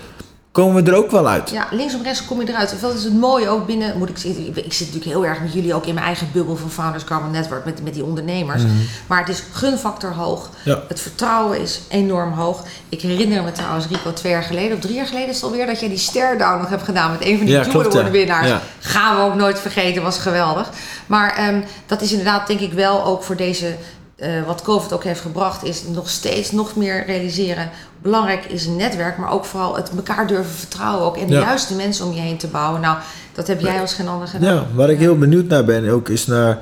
komen 0.54 0.84
we 0.84 0.90
er 0.90 0.96
ook 0.96 1.10
wel 1.10 1.28
uit. 1.28 1.50
Ja, 1.50 1.66
linksom 1.70 2.02
rechts 2.02 2.24
kom 2.24 2.40
je 2.40 2.48
eruit. 2.48 2.76
Dat 2.80 2.94
is 2.94 3.04
het 3.04 3.14
mooie 3.14 3.48
ook 3.48 3.66
binnen, 3.66 3.98
moet 3.98 4.08
ik 4.08 4.18
ik 4.54 4.72
zit 4.72 4.86
natuurlijk 4.86 5.04
heel 5.04 5.26
erg 5.26 5.40
met 5.40 5.52
jullie 5.52 5.74
ook 5.74 5.86
in 5.86 5.94
mijn 5.94 6.06
eigen 6.06 6.28
bubbel 6.32 6.56
van 6.56 6.70
Founders 6.70 7.04
Carbon 7.04 7.30
Network 7.30 7.64
met, 7.64 7.82
met 7.84 7.94
die 7.94 8.04
ondernemers. 8.04 8.62
Maar 9.06 9.18
het 9.18 9.28
is 9.28 9.42
gunfactor 9.52 10.12
hoog. 10.12 10.48
Mhm. 10.50 10.70
Ja. 10.70 10.82
Het 10.88 11.00
vertrouwen 11.00 11.60
is 11.60 11.80
enorm 11.88 12.32
hoog. 12.32 12.64
Ik 12.88 13.00
herinner 13.00 13.42
me 13.42 13.52
trouwens, 13.52 13.86
Rico, 13.86 14.12
twee 14.12 14.32
jaar 14.32 14.42
geleden 14.42 14.76
of 14.76 14.82
drie 14.82 14.94
jaar 14.94 15.06
geleden 15.06 15.28
is 15.28 15.34
het 15.34 15.44
alweer 15.44 15.66
dat 15.66 15.80
jij 15.80 15.88
die 15.88 15.98
stare 15.98 16.36
down 16.36 16.60
nog 16.60 16.68
hebt 16.68 16.82
gedaan 16.82 17.10
met 17.10 17.24
een 17.24 17.36
van 17.36 17.46
die 17.46 17.54
Ja, 17.54 17.62
klopt, 17.62 18.10
winnaars. 18.10 18.48
Ja. 18.48 18.60
Gaan 18.80 19.16
we 19.16 19.22
ook 19.22 19.34
nooit 19.34 19.60
vergeten, 19.60 20.02
was 20.02 20.18
geweldig. 20.18 20.70
Maar 21.06 21.36
ehm, 21.36 21.60
dat 21.86 22.00
is 22.00 22.10
inderdaad 22.10 22.46
denk 22.46 22.60
ik 22.60 22.72
wel 22.72 23.04
ook 23.04 23.22
voor 23.22 23.36
deze, 23.36 23.76
eh, 24.16 24.46
wat 24.46 24.62
COVID 24.62 24.92
ook 24.92 25.04
heeft 25.04 25.20
gebracht, 25.20 25.64
is 25.64 25.82
nog 25.82 26.10
steeds 26.10 26.50
nog 26.50 26.76
meer 26.76 27.06
realiseren. 27.06 27.70
Belangrijk 28.02 28.44
is 28.44 28.66
een 28.66 28.76
netwerk, 28.76 29.18
maar 29.18 29.32
ook 29.32 29.44
vooral 29.44 29.76
het 29.76 29.90
elkaar 29.96 30.26
durven 30.26 30.52
vertrouwen 30.54 31.04
ook. 31.06 31.16
En 31.16 31.26
de 31.26 31.32
Ja. 31.34 31.40
juiste 31.40 31.74
mensen 31.74 32.06
om 32.06 32.12
je 32.12 32.20
heen 32.20 32.36
te 32.38 32.46
bouwen. 32.46 32.80
Nou, 32.80 32.98
dat 33.32 33.46
heb 33.46 33.60
jij 33.60 33.80
als 33.80 33.94
geen 33.94 34.08
ander 34.08 34.28
gedaan. 34.28 34.54
Ja, 34.54 34.66
waar 34.74 34.90
ik 34.90 34.98
heel 34.98 35.18
benieuwd 35.18 35.46
naar 35.46 35.64
ben 35.64 35.88
ook 35.88 36.08
is 36.08 36.26
naar 36.26 36.58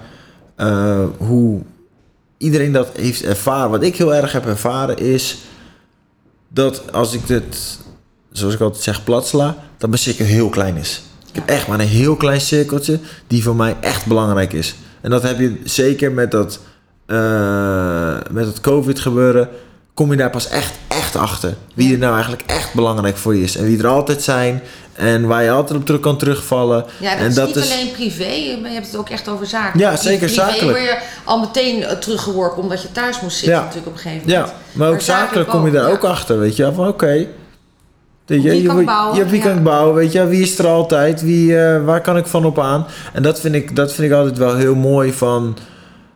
eh, 0.56 1.04
hoe 1.18 1.61
iedereen 2.38 2.73
dat 2.73 2.88
heeft 2.97 3.23
ervaren. 3.25 3.71
Wat 3.71 3.82
ik 3.82 3.97
heel 3.97 4.14
erg 4.14 4.32
heb 4.32 4.47
ervaren 4.47 4.99
is 4.99 5.38
dat 6.49 6.92
als 6.92 7.12
ik 7.12 7.26
dit, 7.26 7.78
zoals 8.32 8.54
ik 8.54 8.61
altijd 8.61 8.82
zeg, 8.82 9.04
plat 9.04 9.26
sla, 9.26 9.56
dat 9.78 9.88
mijn 9.88 10.02
cirkel 10.02 10.25
heel 10.25 10.49
klein 10.49 10.76
is. 10.76 11.02
Ik 11.28 11.35
heb 11.35 11.49
echt 11.49 11.66
maar 11.66 11.80
een 11.80 11.87
heel 11.87 12.16
klein 12.16 12.40
cirkeltje 12.40 12.99
die 13.26 13.42
voor 13.42 13.56
mij 13.56 13.76
echt 13.80 14.06
belangrijk 14.06 14.52
is. 14.52 14.75
En 15.00 15.11
dat 15.11 15.23
heb 15.23 15.38
je 15.38 15.61
zeker 15.64 16.12
met 16.12 16.30
dat, 16.30 16.59
eh, 17.12 18.14
met 18.31 18.47
het 18.47 18.61
COVID 18.61 19.00
gebeuren. 19.00 19.49
Kom 19.95 20.11
je 20.11 20.16
daar 20.16 20.31
pas 20.31 20.49
echt, 20.49 20.73
echt 20.88 21.16
achter. 21.16 21.54
Wie 21.75 21.92
er 21.92 21.99
nou 21.99 22.12
eigenlijk 22.12 22.42
echt 22.47 22.75
belangrijk 22.75 23.16
voor 23.16 23.37
je 23.37 23.42
is. 23.42 23.57
En 23.57 23.64
wie 23.64 23.78
er 23.78 23.87
altijd 23.87 24.23
zijn. 24.23 24.62
En 24.92 25.26
waar 25.26 25.42
je 25.42 25.50
altijd 25.50 25.78
op 25.78 25.87
terug 25.87 26.00
kan 26.00 26.16
terugvallen. 26.19 26.85
Ja, 27.00 27.11
dat 27.11 27.19
en 27.21 27.26
is 27.26 27.35
dat 27.35 27.47
niet 27.47 27.57
is, 27.57 27.73
alleen 27.73 27.90
privé, 27.90 28.59
maar 28.61 28.69
je 28.71 28.75
hebt 28.75 28.87
het 28.87 28.97
ook 28.97 29.09
echt 29.09 29.28
over 29.28 29.47
zaken. 29.47 29.78
Ja, 29.81 29.97
zeker, 29.97 30.19
privé 30.26 30.35
zakelijk. 30.35 30.62
word 30.78 30.83
je 30.83 30.99
al 31.25 31.40
meteen 31.40 31.85
eh, 31.85 31.97
teruggeworpen 31.97 32.62
omdat 32.62 32.83
je 32.83 32.92
thuis 32.92 33.21
moest 33.21 33.37
zitten 33.37 33.54
Ja. 33.54 33.61
natuurlijk 33.61 33.87
op 33.87 33.92
een 33.92 33.99
gegeven 34.00 34.28
moment. 34.28 34.49
Ja, 34.49 34.54
maar 34.73 34.88
ook 34.90 35.00
zakelijk 35.00 35.49
kom 35.49 35.64
je 35.66 35.73
daar 35.73 35.87
ja. 35.87 35.92
ook 35.92 36.04
achter, 36.04 36.38
weet 36.38 36.57
je. 36.57 36.73
Van 36.75 36.88
oké, 36.88 37.26
weet 38.26 38.42
je, 38.42 38.50
Wie 38.50 38.62
je, 38.62 38.66
kan 38.69 38.78
je- 38.78 38.85
bouwen, 38.85 39.16
ja, 39.19 39.26
wie 39.26 39.40
ja. 39.40 39.47
kan 39.47 39.57
ik 39.57 39.62
bouwen, 39.62 39.95
weet 39.95 40.12
je. 40.12 40.26
Wie 40.26 40.42
is 40.42 40.59
er 40.59 40.66
altijd, 40.66 41.23
wie, 41.23 41.58
eh, 41.65 41.84
waar 41.84 42.00
kan 42.00 42.17
ik 42.17 42.26
van 42.26 42.45
op 42.45 42.58
aan. 42.58 42.86
En 43.13 43.23
dat 43.23 43.41
vind, 43.41 43.54
ik, 43.54 43.76
dat 43.76 43.93
vind 43.93 44.10
ik 44.10 44.17
altijd 44.17 44.39
wel 44.39 44.56
heel 44.56 44.75
mooi 44.75 45.13
van 45.13 45.56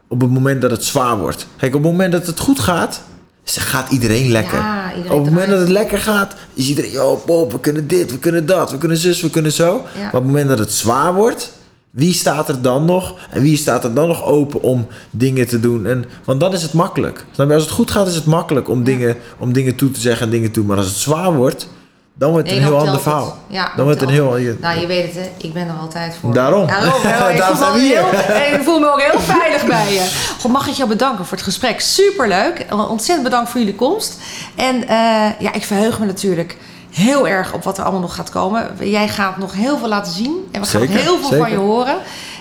op 0.09 0.21
het 0.21 0.31
moment 0.31 0.63
dat 0.63 0.71
het 0.71 0.85
zwaar 0.85 1.19
wordt. 1.19 1.47
Kijk, 1.57 1.75
op 1.75 1.83
het 1.83 1.91
moment 1.91 2.13
dat 2.13 2.27
het 2.27 2.41
goed 2.41 2.59
gaat, 2.59 3.03
gaat 3.45 3.91
iedereen 3.91 4.31
lekker. 4.31 4.59
Ja, 4.59 4.95
iedereen 4.95 5.19
op 5.19 5.25
het 5.25 5.35
moment 5.35 5.51
dat 5.51 5.61
het 5.61 5.69
lekker 5.69 5.99
gaat, 5.99 6.35
is 6.55 6.69
iedereen, 6.69 6.91
yo, 6.91 7.23
Bob, 7.27 7.53
we 7.53 7.61
kunnen 7.61 7.87
dit, 7.87 8.11
we 8.11 8.19
kunnen 8.19 8.47
dat, 8.47 8.71
we 8.71 8.79
kunnen 8.79 8.97
zus, 8.97 9.21
we 9.21 9.31
kunnen 9.31 9.53
zo. 9.53 9.65
Ja. 9.65 10.01
Maar 10.01 10.07
op 10.07 10.13
het 10.13 10.25
moment 10.25 10.49
dat 10.49 10.59
het 10.59 10.73
zwaar 10.73 11.15
wordt, 11.15 11.53
wie 11.91 12.13
staat 12.13 12.49
er 12.49 12.63
dan 12.63 12.85
nog? 12.85 13.15
En 13.31 13.43
wie 13.43 13.57
staat 13.57 13.85
er 13.85 13.95
dan 13.95 14.09
nog 14.09 14.25
open 14.25 14.63
om 14.63 14.87
dingen 15.11 15.47
te 15.47 15.61
doen? 15.61 15.87
En, 15.87 16.05
want 16.25 16.41
dan 16.41 16.53
is 16.53 16.63
het 16.63 16.73
makkelijk. 16.73 17.25
Als 17.37 17.63
het 17.63 17.71
goed 17.71 17.91
gaat, 17.91 18.07
is 18.07 18.15
het 18.15 18.25
makkelijk 18.25 18.69
om, 18.69 18.85
dingen, 18.85 19.17
om 19.39 19.53
dingen 19.53 19.75
toe 19.75 19.91
te 19.91 20.01
zeggen 20.01 20.27
en 20.27 20.33
dingen 20.33 20.51
toe. 20.51 20.65
Maar 20.65 20.77
als 20.77 20.87
het 20.87 20.97
zwaar 20.97 21.35
wordt, 21.35 21.69
dan 22.19 22.31
wordt 22.31 22.49
het 22.51 22.57
Nee, 22.59 22.67
een 22.67 22.73
heel 22.73 22.81
ander 22.87 23.01
verhaal. 23.01 23.37
Ja, 23.47 23.73
dan 23.77 23.85
wordt 23.85 24.01
het 24.01 24.09
een 24.09 24.15
heel... 24.15 24.37
je- 24.37 24.57
Nou, 24.61 24.81
je 24.81 24.87
weet 24.87 25.05
het, 25.05 25.15
hè? 25.15 25.31
Ik 25.47 25.53
ben 25.53 25.69
er 25.69 25.75
altijd 25.81 26.17
voor. 26.21 26.33
Daarom. 26.33 26.67
Daarom? 26.67 26.93
Ik, 27.31 27.37
Daarom 27.39 27.57
voel 27.57 27.67
zijn 27.67 27.73
me 27.73 27.79
we 27.79 27.85
heel, 27.95 28.11
hier. 28.11 28.55
ik 28.59 28.65
voel 28.65 28.79
me 28.79 28.93
ook 28.93 29.01
heel 29.01 29.21
veilig 29.37 29.65
bij 29.67 29.93
je. 29.93 30.11
God, 30.41 30.51
mag 30.53 30.67
ik 30.69 30.75
jou 30.75 30.89
bedanken 30.89 31.25
voor 31.25 31.37
het 31.37 31.47
gesprek. 31.47 31.81
Superleuk. 31.81 32.67
Ontzettend 32.89 33.23
bedankt 33.23 33.51
voor 33.51 33.61
jullie 33.61 33.75
komst. 33.75 34.15
En 34.55 34.89
eh, 34.89 34.97
ja, 35.39 35.53
ik 35.53 35.65
verheug 35.65 35.99
me 35.99 36.07
natuurlijk 36.07 36.57
heel 36.91 37.29
erg 37.29 37.53
op 37.53 37.65
wat 37.65 37.77
er 37.79 37.83
allemaal 37.85 38.01
nog 38.01 38.15
gaat 38.15 38.31
komen. 38.31 38.71
Jij 38.81 39.09
gaat 39.09 39.37
nog 39.37 39.53
heel 39.53 39.79
veel 39.79 39.89
laten 39.89 40.13
zien. 40.13 40.49
En 40.53 40.61
we 40.61 40.67
gaan 40.67 40.81
nog 40.81 40.91
heel 40.91 41.19
veel 41.19 41.39
van 41.39 41.51
je 41.51 41.57
horen. 41.57 41.97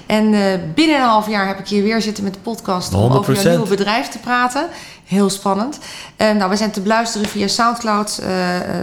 En 0.06 0.34
eh, 0.34 0.42
binnen 0.76 0.96
een 0.96 1.08
half 1.08 1.30
jaar 1.30 1.48
heb 1.48 1.60
ik 1.60 1.68
hier 1.68 1.84
weer 1.84 2.02
zitten 2.02 2.24
met 2.24 2.34
de 2.34 2.40
podcast 2.40 2.94
om 2.94 3.12
over 3.12 3.34
jouw 3.34 3.44
100%. 3.44 3.48
nieuwe 3.48 3.68
bedrijf 3.68 4.08
te 4.08 4.20
praten. 4.20 4.68
Heel 5.06 5.30
spannend. 5.30 5.80
Eh, 6.16 6.32
nou, 6.32 6.50
we 6.50 6.56
zijn 6.56 6.72
te 6.72 6.82
beluisteren 6.82 7.28
via 7.28 7.48
Soundcloud, 7.48 8.18
eh, 8.18 8.30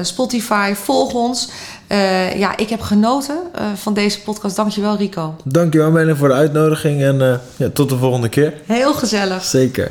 Spotify. 0.02 0.74
Volg 0.74 1.14
ons. 1.14 1.48
Ja, 2.36 2.56
ik 2.56 2.68
heb 2.68 2.80
genoten 2.80 3.36
van 3.74 3.94
deze 3.94 4.22
podcast. 4.22 4.56
Dankjewel, 4.56 4.96
Rico. 4.96 5.34
Dankjewel, 5.44 5.90
Menen, 5.90 6.16
voor 6.16 6.28
de 6.28 6.34
uitnodiging. 6.34 7.02
En 7.02 7.40
ja, 7.56 7.68
tot 7.68 7.88
de 7.88 7.96
volgende 7.96 8.28
keer. 8.28 8.54
Heel 8.66 8.94
gezellig. 8.94 9.44
Zeker. 9.44 9.90